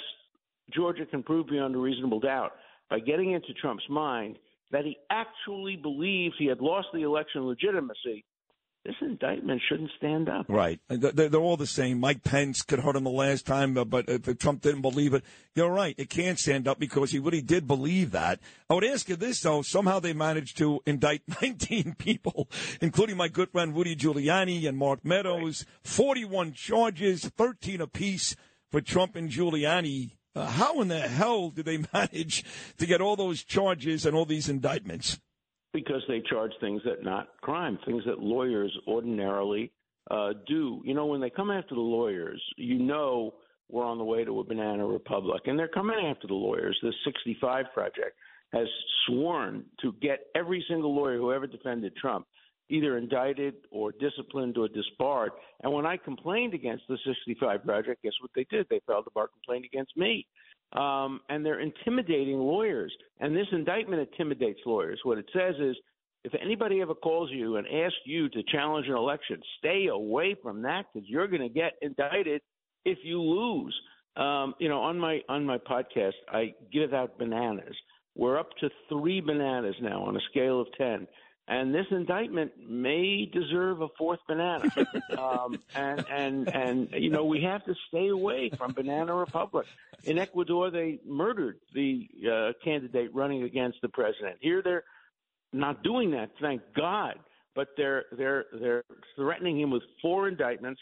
Georgia 0.73 1.07
can 1.07 1.23
prove 1.23 1.49
beyond 1.49 1.75
a 1.75 1.79
reasonable 1.79 2.21
doubt 2.21 2.53
by 2.91 3.01
getting 3.01 3.33
into 3.33 3.53
Trump's 3.55 3.89
mind 3.89 4.39
that 4.71 4.85
he 4.85 4.97
actually 5.11 5.77
believes 5.77 6.35
he 6.39 6.47
had 6.47 6.61
lost 6.61 6.89
the 6.93 7.03
election 7.03 7.47
legitimacy, 7.47 8.25
this 8.85 8.95
indictment 9.01 9.63
shouldn't 9.67 9.91
stand 9.97 10.29
up. 10.29 10.45
Right. 10.47 10.79
They're, 10.89 11.35
all 11.37 11.57
the 11.57 11.67
same. 11.67 12.01
Mike 12.01 12.23
Pence 12.23 12.61
could 12.61 12.81
hurt 12.81 12.97
him 12.97 13.05
the 13.05 13.11
last 13.11 13.47
time, 13.47 13.79
uh, 13.79 13.85
but 13.85 14.09
if 14.09 14.39
Trump 14.39 14.61
didn't 14.61 14.83
believe 14.83 15.15
it, 15.15 15.25
you're 15.55 15.71
right. 15.71 15.95
It 15.97 16.11
can't 16.11 16.39
stand 16.39 16.69
up 16.69 16.79
because 16.79 17.11
he 17.11 17.19
really 17.19 17.41
did 17.41 17.67
believe 17.67 18.11
that. 18.11 18.41
I 18.69 18.75
would 18.75 18.85
ask 18.85 19.09
you 19.09 19.17
this, 19.17 19.41
though. 19.41 19.63
Somehow 19.63 20.01
they 20.01 20.13
managed 20.13 20.59
to 20.59 20.81
indict 20.85 21.23
19 21.43 21.95
people, 21.99 22.51
including 22.83 23.17
my 23.17 23.29
good 23.29 23.51
friend 23.51 23.75
Rudy 23.75 23.97
Giuliani 23.97 24.69
and 24.69 24.77
Mark 24.77 25.03
Meadows. 25.03 25.65
41 25.85 26.53
charges, 26.53 27.25
13 27.25 27.81
apiece 27.81 28.37
for 28.71 28.83
Trump 28.83 29.17
and 29.17 29.31
Giuliani. 29.31 30.11
Uh, 30.35 30.47
how 30.47 30.81
in 30.81 30.89
the 30.89 31.01
hell 31.01 31.51
did 31.51 31.65
they 31.65 31.79
manage 31.93 32.45
to 32.79 32.87
get 32.87 33.01
all 33.01 33.17
those 33.17 33.43
charges 33.43 34.05
and 34.07 34.17
all 34.17 34.25
these 34.25 34.49
indictments? 34.49 35.19
Because 35.73 36.03
they 36.09 36.23
charge 36.29 36.53
things 36.61 36.83
that 36.85 37.03
not 37.03 37.29
crime, 37.41 37.79
things 37.85 38.03
that 38.07 38.21
lawyers 38.21 38.77
ordinarily 38.87 39.73
uh, 40.11 40.33
do. 40.47 40.81
You 40.85 40.95
know, 40.95 41.07
when 41.07 41.21
they 41.21 41.31
come 41.31 41.51
after 41.51 41.75
the 41.75 41.81
lawyers, 41.81 42.43
you 42.57 42.79
know 42.79 43.35
we're 43.71 43.85
on 43.85 43.99
the 43.99 44.05
way 44.05 44.25
to 44.25 44.41
a 44.41 44.45
banana 44.45 44.87
republic, 44.87 45.43
and 45.47 45.59
they're 45.59 45.69
coming 45.69 45.97
after 46.07 46.29
the 46.29 46.35
lawyers. 46.35 46.79
The 46.83 46.93
65 47.05 47.67
Project 47.73 48.17
has 48.53 48.69
sworn 49.07 49.65
to 49.83 49.95
get 50.01 50.27
every 50.37 50.65
single 50.69 50.95
lawyer 50.95 51.17
who 51.17 51.33
ever 51.33 51.47
defended 51.47 51.97
Trump 51.97 52.27
either 52.71 52.97
indicted 52.97 53.55
or 53.71 53.93
disciplined 53.93 54.57
or 54.57 54.69
disbarred. 54.69 55.33
And 55.63 55.73
when 55.73 55.87
I 55.87 55.97
complained 55.97 56.55
against 56.55 56.85
the 56.89 56.99
65 57.07 57.65
Project, 57.65 58.03
guess 58.03 58.13
what 58.21 58.31
they 58.35 58.47
did? 58.51 58.67
They 58.71 58.81
filed 58.87 59.07
a 59.07 59.11
bar 59.11 59.29
complaint 59.29 59.65
against 59.65 59.97
me. 59.97 60.27
Um, 60.73 61.21
and 61.29 61.45
they're 61.45 61.61
intimidating 61.61 62.39
lawyers. 62.39 62.93
And 63.21 63.37
this 63.37 63.47
indictment 63.53 64.09
intimidates 64.11 64.61
lawyers. 64.67 64.99
What 65.05 65.19
it 65.19 65.27
says 65.33 65.55
is 65.61 65.77
if 66.25 66.33
anybody 66.43 66.81
ever 66.81 66.95
calls 66.95 67.31
you 67.31 67.57
and 67.57 67.67
asks 67.67 67.99
you 68.07 68.29
to 68.31 68.43
challenge 68.51 68.89
an 68.89 68.97
election, 68.97 69.41
stay 69.59 69.87
away 69.87 70.35
from 70.43 70.63
that 70.63 70.87
because 70.93 71.09
you're 71.09 71.29
going 71.29 71.43
to 71.43 71.49
get 71.49 71.75
indicted 71.83 72.41
if 72.85 72.99
you 73.05 73.21
lose. 73.21 73.75
Um, 74.17 74.55
you 74.59 74.69
know, 74.69 74.81
on 74.81 74.99
my 74.99 75.21
on 75.29 75.45
my 75.45 75.59
podcast, 75.59 76.13
I 76.29 76.55
give 76.73 76.95
out 76.95 77.19
bananas. 77.19 77.75
We're 78.15 78.39
up 78.39 78.51
to 78.61 78.71
three 78.89 79.21
bananas 79.21 79.75
now 79.83 80.05
on 80.05 80.17
a 80.17 80.21
scale 80.31 80.61
of 80.61 80.69
ten 80.79 81.07
and 81.47 81.75
this 81.75 81.87
indictment 81.91 82.53
may 82.67 83.27
deserve 83.27 83.83
a 83.83 83.89
fourth 83.99 84.21
banana. 84.27 84.65
um, 85.19 85.59
and 85.75 86.05
and 86.11 86.49
and 86.49 86.89
you 86.93 87.11
know 87.11 87.25
we 87.25 87.43
have 87.43 87.65
to 87.65 87.75
stay 87.89 88.09
away 88.09 88.51
from 88.57 88.73
Banana 88.73 89.15
Republic. 89.15 89.67
In 90.05 90.19
Ecuador, 90.19 90.71
they 90.71 91.01
murdered 91.07 91.59
the 91.75 92.09
uh, 92.31 92.53
candidate 92.65 93.15
running 93.15 93.43
against 93.43 93.81
the 93.83 93.89
president. 93.89 94.37
Here, 94.41 94.63
they're 94.63 94.85
not 95.53 95.83
doing 95.83 96.11
that, 96.13 96.31
thank 96.41 96.63
God. 96.75 97.19
But 97.55 97.69
they're 97.77 98.07
they're 98.17 98.47
they're 98.59 98.85
threatening 99.15 99.61
him 99.61 99.71
with 99.71 99.83
four 100.01 100.29
indictments. 100.29 100.81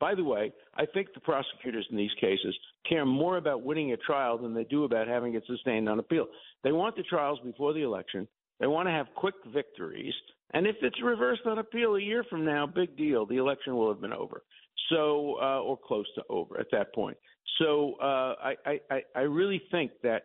By 0.00 0.14
the 0.16 0.24
way, 0.24 0.52
I 0.74 0.86
think 0.86 1.14
the 1.14 1.20
prosecutors 1.20 1.86
in 1.90 1.96
these 1.96 2.10
cases 2.20 2.56
care 2.88 3.06
more 3.06 3.36
about 3.36 3.62
winning 3.62 3.92
a 3.92 3.96
trial 3.96 4.36
than 4.38 4.52
they 4.52 4.64
do 4.64 4.84
about 4.84 5.06
having 5.06 5.34
it 5.34 5.44
sustained 5.46 5.88
on 5.88 6.00
appeal. 6.00 6.26
They 6.64 6.72
want 6.72 6.96
the 6.96 7.04
trials 7.04 7.38
before 7.44 7.72
the 7.72 7.82
election. 7.82 8.26
They 8.60 8.66
want 8.66 8.88
to 8.88 8.92
have 8.92 9.06
quick 9.16 9.34
victories. 9.52 10.14
And 10.52 10.66
if 10.66 10.76
it's 10.82 11.02
reversed 11.02 11.42
on 11.46 11.58
appeal 11.58 11.96
a 11.96 12.00
year 12.00 12.24
from 12.30 12.44
now, 12.44 12.66
big 12.66 12.96
deal. 12.96 13.26
The 13.26 13.36
election 13.36 13.74
will 13.76 13.88
have 13.88 14.00
been 14.00 14.12
over. 14.12 14.42
So, 14.90 15.36
uh, 15.40 15.60
or 15.60 15.78
close 15.78 16.06
to 16.14 16.22
over 16.28 16.58
at 16.60 16.66
that 16.72 16.94
point. 16.94 17.16
So, 17.58 17.94
uh, 18.00 18.34
I, 18.42 18.80
I, 18.90 19.00
I 19.14 19.20
really 19.20 19.62
think 19.70 19.92
that 20.02 20.24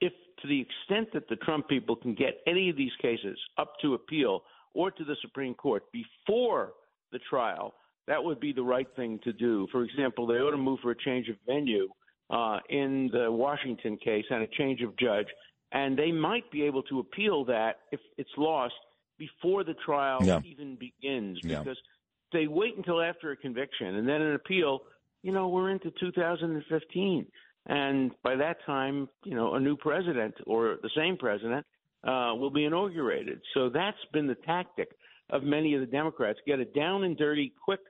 if, 0.00 0.12
to 0.40 0.48
the 0.48 0.60
extent 0.60 1.08
that 1.14 1.28
the 1.28 1.36
Trump 1.36 1.68
people 1.68 1.96
can 1.96 2.14
get 2.14 2.40
any 2.46 2.68
of 2.68 2.76
these 2.76 2.92
cases 3.00 3.38
up 3.58 3.74
to 3.82 3.94
appeal 3.94 4.42
or 4.74 4.90
to 4.90 5.04
the 5.04 5.16
Supreme 5.22 5.54
Court 5.54 5.84
before 5.92 6.72
the 7.12 7.20
trial, 7.30 7.74
that 8.08 8.22
would 8.22 8.40
be 8.40 8.52
the 8.52 8.62
right 8.62 8.88
thing 8.96 9.20
to 9.24 9.32
do. 9.32 9.68
For 9.70 9.84
example, 9.84 10.26
they 10.26 10.34
ought 10.34 10.50
to 10.50 10.56
move 10.56 10.80
for 10.82 10.90
a 10.90 10.98
change 10.98 11.28
of 11.28 11.36
venue 11.46 11.88
uh, 12.30 12.58
in 12.68 13.10
the 13.12 13.30
Washington 13.30 13.96
case 13.96 14.24
and 14.30 14.42
a 14.42 14.48
change 14.58 14.80
of 14.82 14.96
judge 14.96 15.26
and 15.72 15.98
they 15.98 16.12
might 16.12 16.50
be 16.50 16.62
able 16.62 16.82
to 16.84 17.00
appeal 17.00 17.44
that 17.46 17.80
if 17.90 18.00
it's 18.18 18.30
lost 18.36 18.74
before 19.18 19.64
the 19.64 19.74
trial 19.84 20.18
yeah. 20.22 20.40
even 20.44 20.76
begins 20.76 21.40
because 21.40 21.66
yeah. 21.66 22.40
they 22.40 22.46
wait 22.46 22.76
until 22.76 23.00
after 23.00 23.32
a 23.32 23.36
conviction 23.36 23.96
and 23.96 24.08
then 24.08 24.20
an 24.20 24.34
appeal 24.34 24.80
you 25.22 25.32
know 25.32 25.48
we're 25.48 25.70
into 25.70 25.92
2015 26.00 27.26
and 27.66 28.10
by 28.22 28.34
that 28.36 28.56
time 28.66 29.08
you 29.24 29.34
know 29.34 29.54
a 29.54 29.60
new 29.60 29.76
president 29.76 30.34
or 30.46 30.78
the 30.82 30.90
same 30.96 31.16
president 31.16 31.64
uh, 32.04 32.32
will 32.34 32.50
be 32.50 32.64
inaugurated 32.64 33.40
so 33.54 33.68
that's 33.68 33.96
been 34.12 34.26
the 34.26 34.36
tactic 34.46 34.88
of 35.30 35.42
many 35.42 35.74
of 35.74 35.80
the 35.80 35.86
democrats 35.86 36.38
get 36.46 36.58
a 36.58 36.64
down 36.64 37.04
and 37.04 37.16
dirty 37.16 37.52
quick 37.64 37.80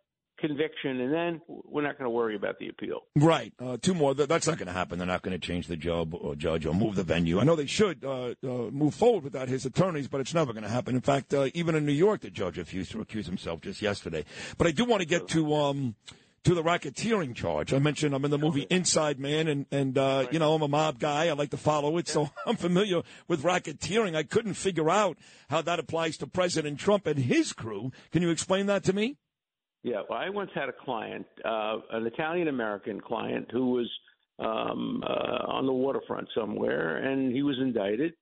conviction, 0.42 1.00
and 1.00 1.12
then 1.12 1.40
we're 1.46 1.82
not 1.82 1.96
going 1.96 2.04
to 2.04 2.11
worry 2.11 2.37
about 2.37 2.58
the 2.58 2.68
appeal. 2.68 3.00
Right. 3.16 3.52
Uh, 3.58 3.78
two 3.80 3.94
more. 3.94 4.14
That's 4.14 4.46
not 4.46 4.58
going 4.58 4.66
to 4.66 4.72
happen. 4.72 4.99
They're 4.99 5.06
not 5.06 5.22
going 5.22 5.38
to 5.38 5.44
change 5.44 5.68
the 5.68 5.76
job 5.76 6.14
or 6.14 6.34
judge 6.34 6.66
or 6.66 6.75
move 6.75 6.96
the 6.96 7.04
venue. 7.04 7.40
I 7.40 7.44
know 7.44 7.56
they 7.56 7.66
should 7.66 8.04
uh, 8.04 8.34
uh, 8.42 8.70
move 8.70 8.94
forward 8.94 9.25
without 9.25 9.49
his 9.49 9.64
attorneys, 9.64 10.08
but 10.08 10.20
it's 10.20 10.34
never 10.34 10.52
going 10.52 10.64
to 10.64 10.68
happen. 10.68 10.94
In 10.94 11.00
fact, 11.00 11.32
uh, 11.32 11.49
even 11.54 11.75
in 11.75 11.87
New 11.87 11.92
York, 11.92 12.20
the 12.20 12.30
judge 12.30 12.58
refused 12.58 12.90
to 12.92 12.99
recuse 12.99 13.26
himself 13.26 13.62
just 13.62 13.80
yesterday. 13.80 14.25
But 14.58 14.66
I 14.66 14.72
do 14.72 14.84
want 14.84 15.00
to 15.00 15.08
get 15.08 15.28
to. 15.28 15.54
Um, 15.54 15.94
to 16.44 16.54
the 16.54 16.62
racketeering 16.62 17.37
charge. 17.37 17.72
I 17.72 17.78
mentioned 17.78 18.14
I'm 18.14 18.25
in 18.25 18.30
the 18.32 18.38
movie 18.38 18.66
Inside 18.68 19.20
Man, 19.20 19.46
and 19.46 19.66
and 19.70 19.96
uh, 19.96 20.26
you 20.32 20.40
know 20.40 20.54
I'm 20.54 20.62
a 20.62 20.68
mob 20.68 20.99
guy. 20.99 21.28
I 21.28 21.32
like 21.34 21.50
to 21.50 21.56
follow 21.56 21.99
it, 21.99 22.08
so 22.08 22.30
I'm 22.46 22.56
familiar 22.56 23.02
with 23.28 23.42
racketeering. 23.42 24.16
I 24.16 24.25
couldn't 24.25 24.54
figure 24.54 24.90
out 24.90 25.18
how 25.49 25.62
that 25.62 25.78
applies 25.78 26.16
to 26.18 26.26
President 26.26 26.80
Trump 26.80 27.06
and 27.06 27.18
his 27.18 27.52
crew. 27.52 27.92
Can 28.11 28.22
you 28.22 28.30
explain 28.30 28.66
that 28.66 28.82
to 28.84 28.92
me? 28.92 29.18
Yeah, 29.83 30.03
well, 30.09 30.19
I 30.19 30.29
once 30.31 30.51
had 30.55 30.69
a 30.69 30.73
client, 30.73 31.27
uh, 31.45 31.79
an 31.91 32.07
Italian 32.07 32.49
American 32.49 33.01
client, 33.01 33.51
who 33.51 33.73
was 33.73 33.91
um, 34.39 35.03
uh, 35.05 35.51
on 35.51 35.67
the 35.67 35.73
waterfront 35.73 36.29
somewhere, 36.35 36.99
and 36.99 37.33
he 37.33 37.43
was 37.43 37.57
indicted 37.61 38.12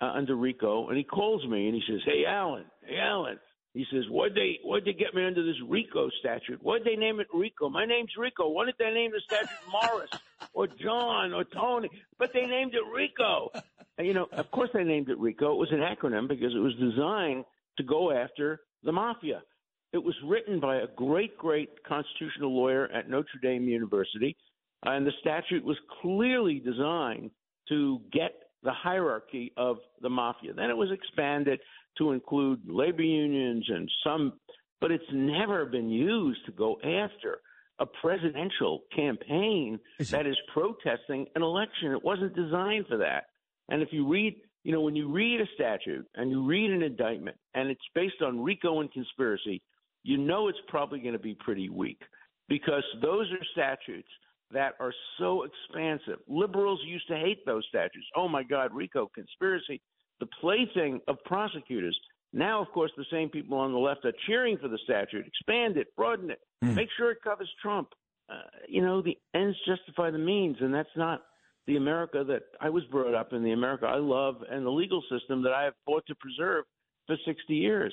uh, 0.00 0.12
under 0.14 0.36
RICO. 0.36 0.88
And 0.88 0.96
he 0.96 1.04
calls 1.04 1.44
me 1.46 1.66
and 1.66 1.74
he 1.74 1.82
says, 1.88 2.00
"Hey, 2.04 2.24
Alan, 2.26 2.64
hey, 2.86 2.98
Alan." 2.98 3.38
He 3.74 3.86
says, 3.92 4.04
"Why'd 4.08 4.34
they 4.34 4.58
Why'd 4.64 4.84
they 4.84 4.92
get 4.92 5.14
me 5.14 5.24
under 5.24 5.44
this 5.44 5.60
RICO 5.68 6.10
statute? 6.20 6.60
Why'd 6.62 6.84
they 6.84 6.96
name 6.96 7.20
it 7.20 7.28
RICO? 7.32 7.68
My 7.68 7.86
name's 7.86 8.12
Rico. 8.16 8.48
Why 8.48 8.66
didn't 8.66 8.78
they 8.78 8.92
name 8.92 9.12
the 9.12 9.20
statute 9.20 9.48
Morris 9.70 10.10
or 10.52 10.66
John 10.66 11.32
or 11.32 11.44
Tony? 11.44 11.88
But 12.18 12.32
they 12.32 12.46
named 12.46 12.74
it 12.74 12.82
RICO. 12.92 13.50
And, 13.98 14.06
you 14.06 14.14
know, 14.14 14.26
of 14.32 14.50
course 14.50 14.70
they 14.72 14.82
named 14.82 15.08
it 15.08 15.18
RICO. 15.18 15.52
It 15.52 15.58
was 15.58 15.72
an 15.72 15.80
acronym 15.80 16.26
because 16.28 16.52
it 16.54 16.58
was 16.58 16.74
designed 16.76 17.44
to 17.76 17.84
go 17.84 18.10
after 18.10 18.60
the 18.82 18.92
mafia. 18.92 19.42
It 19.92 20.04
was 20.04 20.14
written 20.24 20.60
by 20.60 20.76
a 20.76 20.86
great, 20.96 21.36
great 21.36 21.70
constitutional 21.84 22.54
lawyer 22.54 22.88
at 22.92 23.10
Notre 23.10 23.40
Dame 23.42 23.68
University, 23.68 24.36
and 24.84 25.04
the 25.04 25.12
statute 25.20 25.64
was 25.64 25.76
clearly 26.00 26.60
designed 26.60 27.30
to 27.68 28.00
get 28.12 28.32
the 28.62 28.72
hierarchy 28.72 29.52
of 29.56 29.78
the 30.00 30.08
mafia. 30.08 30.52
Then 30.52 30.70
it 30.70 30.76
was 30.76 30.90
expanded 30.92 31.60
to 31.98 32.12
include 32.12 32.60
labor 32.66 33.02
unions 33.02 33.64
and 33.68 33.90
some, 34.04 34.34
but 34.80 34.92
it's 34.92 35.02
never 35.12 35.66
been 35.66 35.88
used 35.88 36.44
to 36.46 36.52
go 36.52 36.78
after 36.84 37.40
a 37.80 37.86
presidential 37.86 38.82
campaign 38.94 39.80
is 39.98 40.10
that 40.10 40.26
is 40.26 40.36
protesting 40.52 41.26
an 41.34 41.42
election. 41.42 41.92
It 41.92 42.04
wasn't 42.04 42.36
designed 42.36 42.86
for 42.86 42.98
that. 42.98 43.24
And 43.70 43.82
if 43.82 43.88
you 43.90 44.06
read, 44.06 44.36
you 44.62 44.72
know, 44.72 44.82
when 44.82 44.94
you 44.94 45.10
read 45.10 45.40
a 45.40 45.46
statute 45.54 46.06
and 46.14 46.30
you 46.30 46.44
read 46.44 46.70
an 46.70 46.82
indictment 46.82 47.38
and 47.54 47.70
it's 47.70 47.80
based 47.94 48.22
on 48.22 48.42
RICO 48.42 48.80
and 48.80 48.92
conspiracy, 48.92 49.62
you 50.02 50.16
know 50.16 50.48
it's 50.48 50.58
probably 50.68 51.00
going 51.00 51.12
to 51.12 51.18
be 51.18 51.34
pretty 51.34 51.68
weak 51.68 52.00
because 52.48 52.84
those 53.00 53.30
are 53.32 53.44
statutes 53.52 54.08
that 54.52 54.74
are 54.80 54.92
so 55.18 55.44
expansive. 55.44 56.18
Liberals 56.28 56.80
used 56.84 57.06
to 57.08 57.16
hate 57.16 57.44
those 57.46 57.64
statutes. 57.68 58.06
Oh 58.16 58.28
my 58.28 58.42
God, 58.42 58.74
RICO, 58.74 59.10
conspiracy, 59.14 59.80
the 60.18 60.26
plaything 60.40 61.00
of 61.08 61.16
prosecutors. 61.24 61.98
Now, 62.32 62.60
of 62.60 62.68
course, 62.68 62.92
the 62.96 63.04
same 63.10 63.28
people 63.28 63.58
on 63.58 63.72
the 63.72 63.78
left 63.78 64.04
are 64.04 64.12
cheering 64.26 64.58
for 64.58 64.68
the 64.68 64.78
statute. 64.84 65.26
Expand 65.26 65.76
it, 65.76 65.94
broaden 65.96 66.30
it, 66.30 66.40
mm. 66.64 66.74
make 66.74 66.88
sure 66.96 67.10
it 67.10 67.22
covers 67.22 67.50
Trump. 67.62 67.88
Uh, 68.28 68.42
you 68.68 68.82
know, 68.82 69.02
the 69.02 69.18
ends 69.34 69.56
justify 69.66 70.10
the 70.10 70.18
means, 70.18 70.56
and 70.60 70.72
that's 70.72 70.88
not 70.96 71.22
the 71.66 71.76
America 71.76 72.24
that 72.26 72.42
I 72.60 72.70
was 72.70 72.84
brought 72.84 73.14
up 73.14 73.32
in, 73.32 73.42
the 73.42 73.52
America 73.52 73.86
I 73.86 73.96
love, 73.96 74.36
and 74.48 74.64
the 74.64 74.70
legal 74.70 75.02
system 75.10 75.42
that 75.42 75.52
I 75.52 75.64
have 75.64 75.74
fought 75.84 76.04
to 76.06 76.14
preserve 76.14 76.64
for 77.06 77.16
60 77.24 77.54
years. 77.54 77.92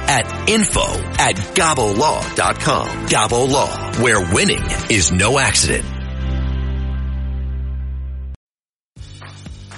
at 0.07 0.49
info 0.49 0.81
at 1.19 1.35
gabolaw.com. 1.35 2.87
Gabo 3.07 3.49
Law, 3.49 3.91
where 4.01 4.21
winning 4.33 4.63
is 4.89 5.11
no 5.11 5.39
accident. 5.39 5.85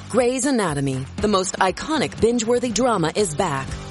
Grey's 0.09 0.45
Anatomy, 0.45 1.05
the 1.17 1.27
most 1.27 1.55
iconic 1.57 2.21
binge-worthy 2.21 2.69
drama 2.69 3.11
is 3.15 3.33
back, 3.33 3.67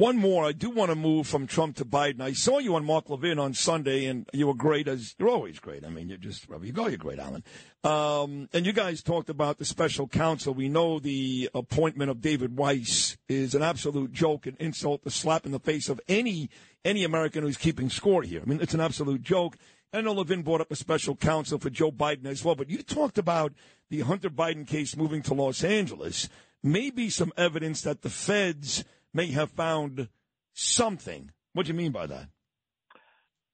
One 0.00 0.16
more. 0.16 0.46
I 0.46 0.52
do 0.52 0.70
want 0.70 0.88
to 0.88 0.94
move 0.94 1.26
from 1.26 1.46
Trump 1.46 1.76
to 1.76 1.84
Biden. 1.84 2.22
I 2.22 2.32
saw 2.32 2.56
you 2.56 2.74
on 2.74 2.86
Mark 2.86 3.10
Levin 3.10 3.38
on 3.38 3.52
Sunday, 3.52 4.06
and 4.06 4.26
you 4.32 4.46
were 4.46 4.54
great 4.54 4.88
as 4.88 5.14
you're 5.18 5.28
always 5.28 5.58
great. 5.58 5.84
I 5.84 5.90
mean, 5.90 6.08
you're 6.08 6.16
just 6.16 6.48
wherever 6.48 6.64
you 6.64 6.72
go, 6.72 6.86
you're 6.86 6.96
great, 6.96 7.18
Alan. 7.18 7.44
Um, 7.84 8.48
and 8.54 8.64
you 8.64 8.72
guys 8.72 9.02
talked 9.02 9.28
about 9.28 9.58
the 9.58 9.66
special 9.66 10.08
counsel. 10.08 10.54
We 10.54 10.70
know 10.70 11.00
the 11.00 11.50
appointment 11.54 12.10
of 12.10 12.22
David 12.22 12.56
Weiss 12.56 13.18
is 13.28 13.54
an 13.54 13.60
absolute 13.60 14.10
joke, 14.10 14.46
an 14.46 14.56
insult, 14.58 15.02
a 15.04 15.10
slap 15.10 15.44
in 15.44 15.52
the 15.52 15.60
face 15.60 15.90
of 15.90 16.00
any 16.08 16.48
any 16.82 17.04
American 17.04 17.42
who's 17.42 17.58
keeping 17.58 17.90
score 17.90 18.22
here. 18.22 18.40
I 18.40 18.46
mean, 18.46 18.62
it's 18.62 18.72
an 18.72 18.80
absolute 18.80 19.20
joke. 19.20 19.58
I 19.92 20.00
know 20.00 20.14
Levin 20.14 20.40
brought 20.40 20.62
up 20.62 20.70
a 20.70 20.76
special 20.76 21.14
counsel 21.14 21.58
for 21.58 21.68
Joe 21.68 21.92
Biden 21.92 22.24
as 22.24 22.42
well, 22.42 22.54
but 22.54 22.70
you 22.70 22.78
talked 22.82 23.18
about 23.18 23.52
the 23.90 24.00
Hunter 24.00 24.30
Biden 24.30 24.66
case 24.66 24.96
moving 24.96 25.20
to 25.24 25.34
Los 25.34 25.62
Angeles. 25.62 26.30
Maybe 26.62 27.10
some 27.10 27.34
evidence 27.36 27.82
that 27.82 28.00
the 28.00 28.08
feds 28.08 28.82
may 29.12 29.26
have 29.28 29.50
found 29.50 30.08
something. 30.54 31.30
What 31.52 31.66
do 31.66 31.72
you 31.72 31.78
mean 31.78 31.92
by 31.92 32.06
that? 32.06 32.28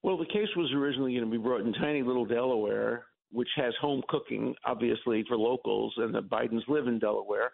Well, 0.03 0.19
the 0.19 0.27
case 0.27 0.49
was 0.57 0.73
originally 0.73 1.15
going 1.15 1.25
to 1.25 1.31
be 1.31 1.43
brought 1.43 1.63
in 1.63 1.73
tiny 1.73 2.03
little 2.03 2.27
Delaware, 2.27 3.07
which 3.33 3.49
has 3.57 3.75
home 3.81 4.03
cooking, 4.09 4.55
obviously, 4.65 5.25
for 5.27 5.37
locals, 5.37 5.95
and 5.97 6.15
the 6.15 6.23
Bidens 6.23 6.67
live 6.69 6.87
in 6.87 6.99
Delaware. 6.99 7.51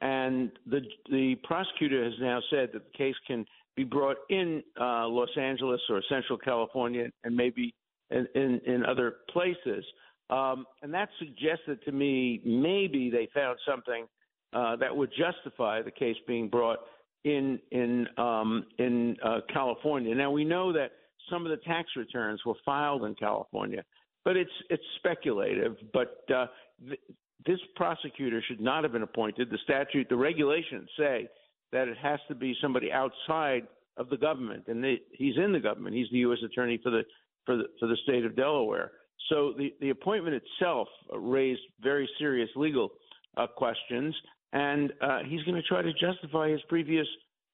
And 0.00 0.50
the 0.66 0.80
the 1.10 1.36
prosecutor 1.44 2.04
has 2.04 2.12
now 2.20 2.40
said 2.50 2.70
that 2.74 2.82
the 2.84 2.98
case 2.98 3.14
can 3.26 3.46
be 3.74 3.84
brought 3.84 4.18
in 4.28 4.62
uh, 4.78 5.06
Los 5.06 5.30
Angeles 5.38 5.80
or 5.88 6.02
Central 6.08 6.36
California, 6.36 7.08
and 7.22 7.34
maybe 7.34 7.74
in 8.10 8.26
in, 8.34 8.60
in 8.66 8.84
other 8.84 9.14
places. 9.30 9.84
Um, 10.30 10.66
and 10.82 10.92
that 10.92 11.08
suggested 11.18 11.82
to 11.84 11.92
me 11.92 12.40
maybe 12.44 13.10
they 13.10 13.28
found 13.34 13.58
something 13.66 14.06
uh, 14.52 14.76
that 14.76 14.94
would 14.94 15.10
justify 15.10 15.82
the 15.82 15.90
case 15.90 16.16
being 16.26 16.48
brought 16.48 16.78
in 17.24 17.58
in 17.70 18.06
um, 18.18 18.66
in 18.78 19.16
uh, 19.24 19.40
California. 19.52 20.14
Now 20.14 20.30
we 20.30 20.44
know 20.44 20.72
that 20.72 20.92
some 21.30 21.44
of 21.44 21.50
the 21.50 21.64
tax 21.64 21.88
returns 21.96 22.40
were 22.44 22.54
filed 22.64 23.04
in 23.04 23.14
California, 23.14 23.82
but 24.24 24.36
it's 24.36 24.50
it's 24.70 24.82
speculative. 24.98 25.76
But 25.92 26.24
uh, 26.34 26.46
th- 26.86 27.00
this 27.46 27.58
prosecutor 27.76 28.42
should 28.46 28.60
not 28.60 28.84
have 28.84 28.92
been 28.92 29.02
appointed. 29.02 29.50
The 29.50 29.58
statute, 29.64 30.08
the 30.08 30.16
regulations 30.16 30.88
say 30.98 31.28
that 31.72 31.88
it 31.88 31.96
has 31.98 32.20
to 32.28 32.34
be 32.34 32.54
somebody 32.60 32.92
outside 32.92 33.66
of 33.96 34.08
the 34.08 34.16
government, 34.16 34.64
and 34.68 34.82
they, 34.82 35.00
he's 35.12 35.36
in 35.36 35.52
the 35.52 35.60
government. 35.60 35.94
He's 35.94 36.10
the 36.10 36.18
U.S. 36.18 36.38
attorney 36.44 36.78
for 36.82 36.90
the 36.90 37.02
for 37.46 37.56
the 37.56 37.64
for 37.80 37.86
the 37.86 37.96
state 38.04 38.24
of 38.24 38.36
Delaware. 38.36 38.92
So 39.30 39.54
the, 39.56 39.72
the 39.80 39.90
appointment 39.90 40.36
itself 40.36 40.88
raised 41.14 41.62
very 41.82 42.08
serious 42.18 42.50
legal 42.56 42.90
uh, 43.36 43.46
questions, 43.46 44.14
and 44.54 44.92
uh, 45.02 45.18
he's 45.28 45.42
going 45.42 45.56
to 45.56 45.62
try 45.62 45.82
to 45.82 45.92
justify 45.92 46.48
his 46.48 46.60
previous 46.68 47.06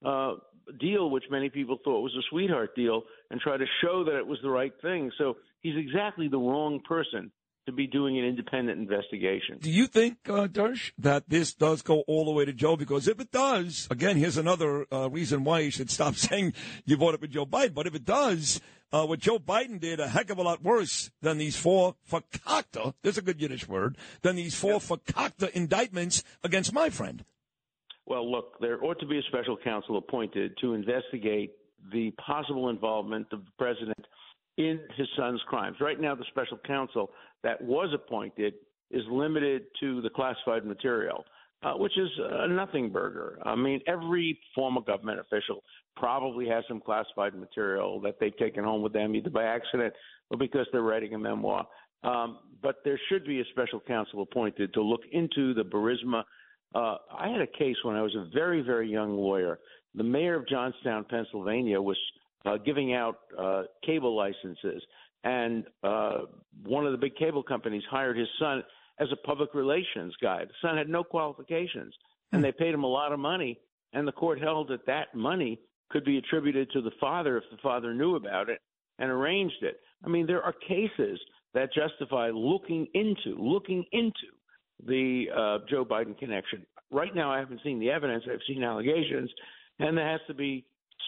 uh, 0.05 0.35
deal, 0.79 1.11
which 1.11 1.25
many 1.31 1.49
people 1.49 1.79
thought 1.83 2.03
was 2.03 2.15
a 2.15 2.23
sweetheart 2.31 2.77
deal, 2.77 3.03
and 3.31 3.41
try 3.41 3.57
to 3.57 3.65
show 3.83 4.05
that 4.05 4.17
it 4.17 4.27
was 4.27 4.39
the 4.43 4.51
right 4.51 4.73
thing. 4.83 5.11
So 5.19 5.39
he's 5.63 5.77
exactly 5.77 6.29
the 6.29 6.39
wrong 6.39 6.81
person 6.87 7.33
to 7.67 7.73
be 7.73 7.87
doing 7.87 8.19
an 8.19 8.25
independent 8.25 8.79
investigation. 8.79 9.59
Do 9.61 9.71
you 9.71 9.87
think, 9.87 10.19
uh, 10.29 10.47
Dersh, 10.47 10.93
that 10.99 11.29
this 11.29 11.55
does 11.55 11.83
go 11.83 12.01
all 12.07 12.27
the 12.27 12.33
way 12.33 12.45
to 12.45 12.53
Joe? 12.53 12.77
Because 12.77 13.09
if 13.09 13.19
it 13.19 13.31
does, 13.31 13.89
again, 13.91 14.17
here's 14.17 14.37
another 14.37 14.87
uh, 14.93 15.09
reason 15.09 15.45
why 15.45 15.61
you 15.61 15.71
should 15.71 15.91
stop 15.91 16.15
saying 16.17 16.53
you 16.85 16.97
voted 16.97 17.21
for 17.21 17.27
Joe 17.27 17.47
Biden. 17.47 17.75
But 17.75 17.87
if 17.87 17.95
it 17.95 18.05
does, 18.05 18.61
uh, 18.93 19.07
what 19.07 19.21
Joe 19.21 19.39
Biden 19.39 19.81
did 19.81 20.01
a 20.01 20.09
heck 20.09 20.31
of 20.31 20.39
a 20.39 20.43
lot 20.43 20.63
worse 20.63 21.11
than 21.23 21.39
these 21.39 21.57
four 21.57 21.95
fakakta, 22.11 22.95
there's 23.03 23.19
a 23.19 23.23
good 23.23 23.41
Yiddish 23.41 23.69
word, 23.69 23.97
than 24.23 24.37
these 24.37 24.55
four 24.55 24.75
yep. 24.75 24.83
fakakta 24.83 25.51
indictments 25.51 26.23
against 26.43 26.73
my 26.73 26.91
friend. 26.91 27.25
Well, 28.07 28.31
look, 28.31 28.59
there 28.61 28.83
ought 28.83 28.99
to 29.01 29.07
be 29.07 29.19
a 29.19 29.23
special 29.29 29.57
counsel 29.57 29.97
appointed 29.97 30.57
to 30.61 30.75
investigate 30.75 31.53
the 31.93 32.11
possible 32.13 32.69
involvement 32.69 33.29
of 33.33 33.45
the 33.45 33.51
president 33.59 34.07
in 34.57 34.81
his 34.97 35.07
son's 35.17 35.41
crimes. 35.47 35.77
Right 35.81 36.01
now, 36.01 36.15
the 36.15 36.25
special 36.31 36.59
counsel 36.67 37.11
that 37.43 37.63
was 37.63 37.95
appointed 37.95 38.55
is 38.91 39.03
limited 39.11 39.63
to 39.81 40.03
the 40.03 40.11
classified 40.11 40.65
material, 40.65 41.25
uh, 41.63 41.75
which 41.75 41.97
is 41.99 42.09
a 42.19 42.49
nothing 42.49 42.91
burger. 42.91 43.39
I 43.45 43.55
mean, 43.55 43.81
every 43.87 44.39
former 44.55 44.81
government 44.81 45.21
official 45.21 45.63
probably 45.97 46.49
has 46.49 46.65
some 46.69 46.81
classified 46.81 47.35
material 47.35 48.01
that 48.01 48.17
they've 48.19 48.37
taken 48.39 48.65
home 48.65 48.83
with 48.83 48.93
them, 48.93 49.15
either 49.15 49.31
by 49.31 49.45
accident 49.45 49.93
or 50.31 50.39
because 50.39 50.67
they're 50.73 50.83
writing 50.83 51.15
a 51.15 51.19
memoir. 51.19 51.67
Um, 52.03 52.39
but 52.63 52.77
there 52.85 52.99
should 53.09 53.27
be 53.27 53.41
a 53.41 53.45
special 53.51 53.81
counsel 53.81 54.23
appointed 54.23 54.73
to 54.73 54.83
look 54.83 55.03
into 55.13 55.53
the 55.53 55.63
Burisma. 55.63 56.23
Uh, 56.75 56.97
I 57.15 57.29
had 57.29 57.43
a 57.43 57.47
case 57.47 57.77
when 57.83 57.97
I 57.97 58.03
was 58.03 58.15
a 58.15 58.31
very, 58.33 58.63
very 58.63 58.91
young 58.91 59.17
lawyer. 59.17 59.59
The 59.95 60.05
mayor 60.05 60.37
of 60.37 60.49
Johnstown, 60.49 61.05
Pennsylvania, 61.11 61.81
was 61.81 61.99
uh, 62.47 62.57
giving 62.57 62.95
out 62.95 63.19
uh, 63.39 63.65
cable 63.85 64.17
licenses, 64.17 64.83
and 65.25 65.65
uh, 65.83 66.21
one 66.65 66.87
of 66.87 66.93
the 66.93 66.99
big 66.99 67.17
cable 67.17 67.43
companies 67.43 67.83
hired 67.91 68.17
his 68.17 68.29
son 68.39 68.63
as 69.01 69.09
a 69.13 69.27
public 69.27 69.55
relations 69.55 70.15
guy. 70.23 70.45
The 70.45 70.53
son 70.63 70.77
had 70.77 70.89
no 70.89 71.03
qualifications, 71.03 71.95
and 72.33 72.45
they 72.45 72.53
paid 72.53 72.75
him 72.75 72.85
a 72.85 72.89
lot 72.89 73.13
of 73.13 73.19
money. 73.19 73.59
And 73.93 74.07
the 74.07 74.13
court 74.13 74.41
held 74.41 74.69
that 74.69 74.87
that 74.87 75.15
money 75.15 75.59
could 75.91 76.05
be 76.05 76.19
attributed 76.19 76.71
to 76.71 76.81
the 76.81 76.93
father 77.01 77.37
if 77.37 77.45
the 77.51 77.57
father 77.63 77.93
knew 77.93 78.15
about 78.15 78.49
it 78.49 78.61
and 78.99 79.11
arranged 79.11 79.63
it. 79.63 79.81
I 80.05 80.09
mean, 80.09 80.27
there 80.27 80.43
are 80.43 80.53
cases 80.53 81.19
that 81.55 81.71
justify 81.75 82.31
looking 82.31 82.87
into 82.95 83.37
looking 83.37 83.85
into 83.91 84.13
the 84.87 85.25
uh, 85.35 85.59
Joe 85.69 85.85
Biden 85.85 86.17
connection. 86.17 86.65
Right 86.93 87.15
now, 87.15 87.33
I 87.33 87.39
haven't 87.39 87.61
seen 87.65 87.81
the 87.81 87.91
evidence. 87.91 88.25
I've 88.31 88.41
seen 88.47 88.63
allegations, 88.63 89.31
and 89.79 89.97
there 89.97 90.09
has 90.09 90.21
to 90.29 90.35
be 90.35 90.65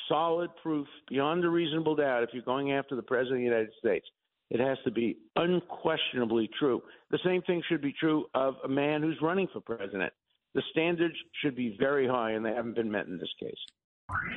solid 0.09 0.51
proof 0.63 0.87
beyond 1.09 1.45
a 1.45 1.49
reasonable 1.49 1.97
doubt 1.97 2.23
if 2.23 2.31
you're 2.33 2.43
going 2.43 2.73
after 2.73 2.97
the 2.97 3.03
president 3.03 3.37
of 3.37 3.41
the 3.41 3.45
United 3.45 3.73
States. 3.79 4.07
It 4.53 4.61
has 4.61 4.79
to 4.85 4.91
be 4.91 5.17
unquestionably 5.35 6.51
true. 6.59 6.83
The 7.11 7.19
same 7.25 7.41
thing 7.41 7.63
should 7.71 7.81
be 7.81 7.95
true 7.99 8.27
of 8.35 8.57
a 8.63 8.69
man 8.69 9.01
who's 9.01 9.17
running 9.23 9.49
for 9.51 9.63
president. 9.63 10.13
The 10.55 10.61
standards 10.71 11.15
should 11.43 11.57
be 11.57 11.75
very 11.81 12.07
high, 12.07 12.33
and 12.33 12.45
they 12.45 12.53
haven't 12.53 12.77
been 12.77 12.91
met 12.91 13.07
in 13.07 13.17
this 13.17 13.33
case. 13.41 13.57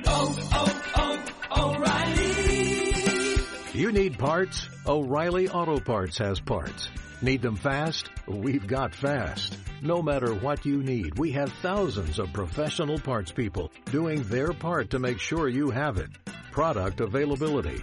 Oh, 0.06 0.34
oh, 0.52 0.82
oh, 1.50 1.74
O'Reilly! 1.74 3.78
You 3.78 3.92
need 3.92 4.18
parts? 4.18 4.70
O'Reilly 4.86 5.50
Auto 5.50 5.78
Parts 5.80 6.16
has 6.16 6.40
parts. 6.40 6.88
Need 7.20 7.42
them 7.42 7.56
fast? 7.56 8.08
We've 8.26 8.66
got 8.66 8.94
fast. 8.94 9.58
No 9.82 10.00
matter 10.00 10.32
what 10.32 10.64
you 10.64 10.82
need, 10.82 11.18
we 11.18 11.30
have 11.32 11.52
thousands 11.60 12.18
of 12.18 12.32
professional 12.32 12.98
parts 12.98 13.32
people 13.32 13.70
doing 13.92 14.22
their 14.22 14.54
part 14.54 14.88
to 14.90 14.98
make 14.98 15.20
sure 15.20 15.50
you 15.50 15.68
have 15.68 15.98
it. 15.98 16.08
Product 16.52 17.02
availability. 17.02 17.82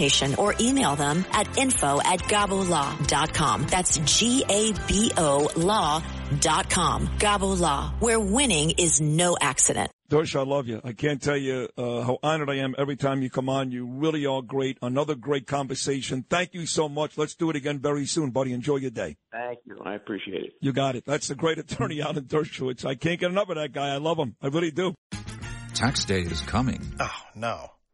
consultation 0.01 0.35
or 0.35 0.55
email 0.59 0.95
them 0.95 1.25
at 1.31 1.57
info 1.57 1.99
at 2.01 2.19
gabolaw.com. 2.21 3.67
That's 3.67 3.97
G-A-B-O 3.97 5.49
law.com. 5.55 7.07
Gabo 7.17 7.59
Law, 7.59 7.93
where 7.99 8.19
winning 8.19 8.71
is 8.77 9.01
no 9.01 9.37
accident. 9.39 9.91
Dersh, 10.09 10.37
I 10.37 10.43
love 10.43 10.67
you. 10.67 10.81
I 10.83 10.91
can't 10.91 11.21
tell 11.21 11.37
you 11.37 11.69
uh, 11.77 12.01
how 12.01 12.19
honored 12.21 12.49
I 12.49 12.55
am 12.55 12.75
every 12.77 12.97
time 12.97 13.21
you 13.21 13.29
come 13.29 13.47
on. 13.47 13.71
You 13.71 13.85
really 13.85 14.25
are 14.25 14.41
great. 14.41 14.77
Another 14.81 15.15
great 15.15 15.47
conversation. 15.47 16.25
Thank 16.29 16.53
you 16.53 16.65
so 16.65 16.89
much. 16.89 17.17
Let's 17.17 17.35
do 17.35 17.49
it 17.49 17.55
again 17.55 17.79
very 17.79 18.05
soon, 18.05 18.31
buddy. 18.31 18.51
Enjoy 18.51 18.75
your 18.75 18.91
day. 18.91 19.15
Thank 19.31 19.59
you. 19.65 19.79
I 19.85 19.95
appreciate 19.95 20.43
it. 20.43 20.53
You 20.59 20.73
got 20.73 20.97
it. 20.97 21.05
That's 21.05 21.29
the 21.29 21.35
great 21.35 21.59
attorney, 21.59 22.01
Alan 22.01 22.25
Dershowitz. 22.25 22.85
I 22.85 22.95
can't 22.95 23.21
get 23.21 23.31
enough 23.31 23.47
of 23.49 23.55
that 23.55 23.71
guy. 23.71 23.93
I 23.93 23.97
love 23.97 24.17
him. 24.17 24.35
I 24.41 24.47
really 24.47 24.71
do. 24.71 24.95
Tax 25.73 26.03
day 26.03 26.21
is 26.21 26.41
coming. 26.41 26.81
Oh, 26.99 27.21
no 27.33 27.71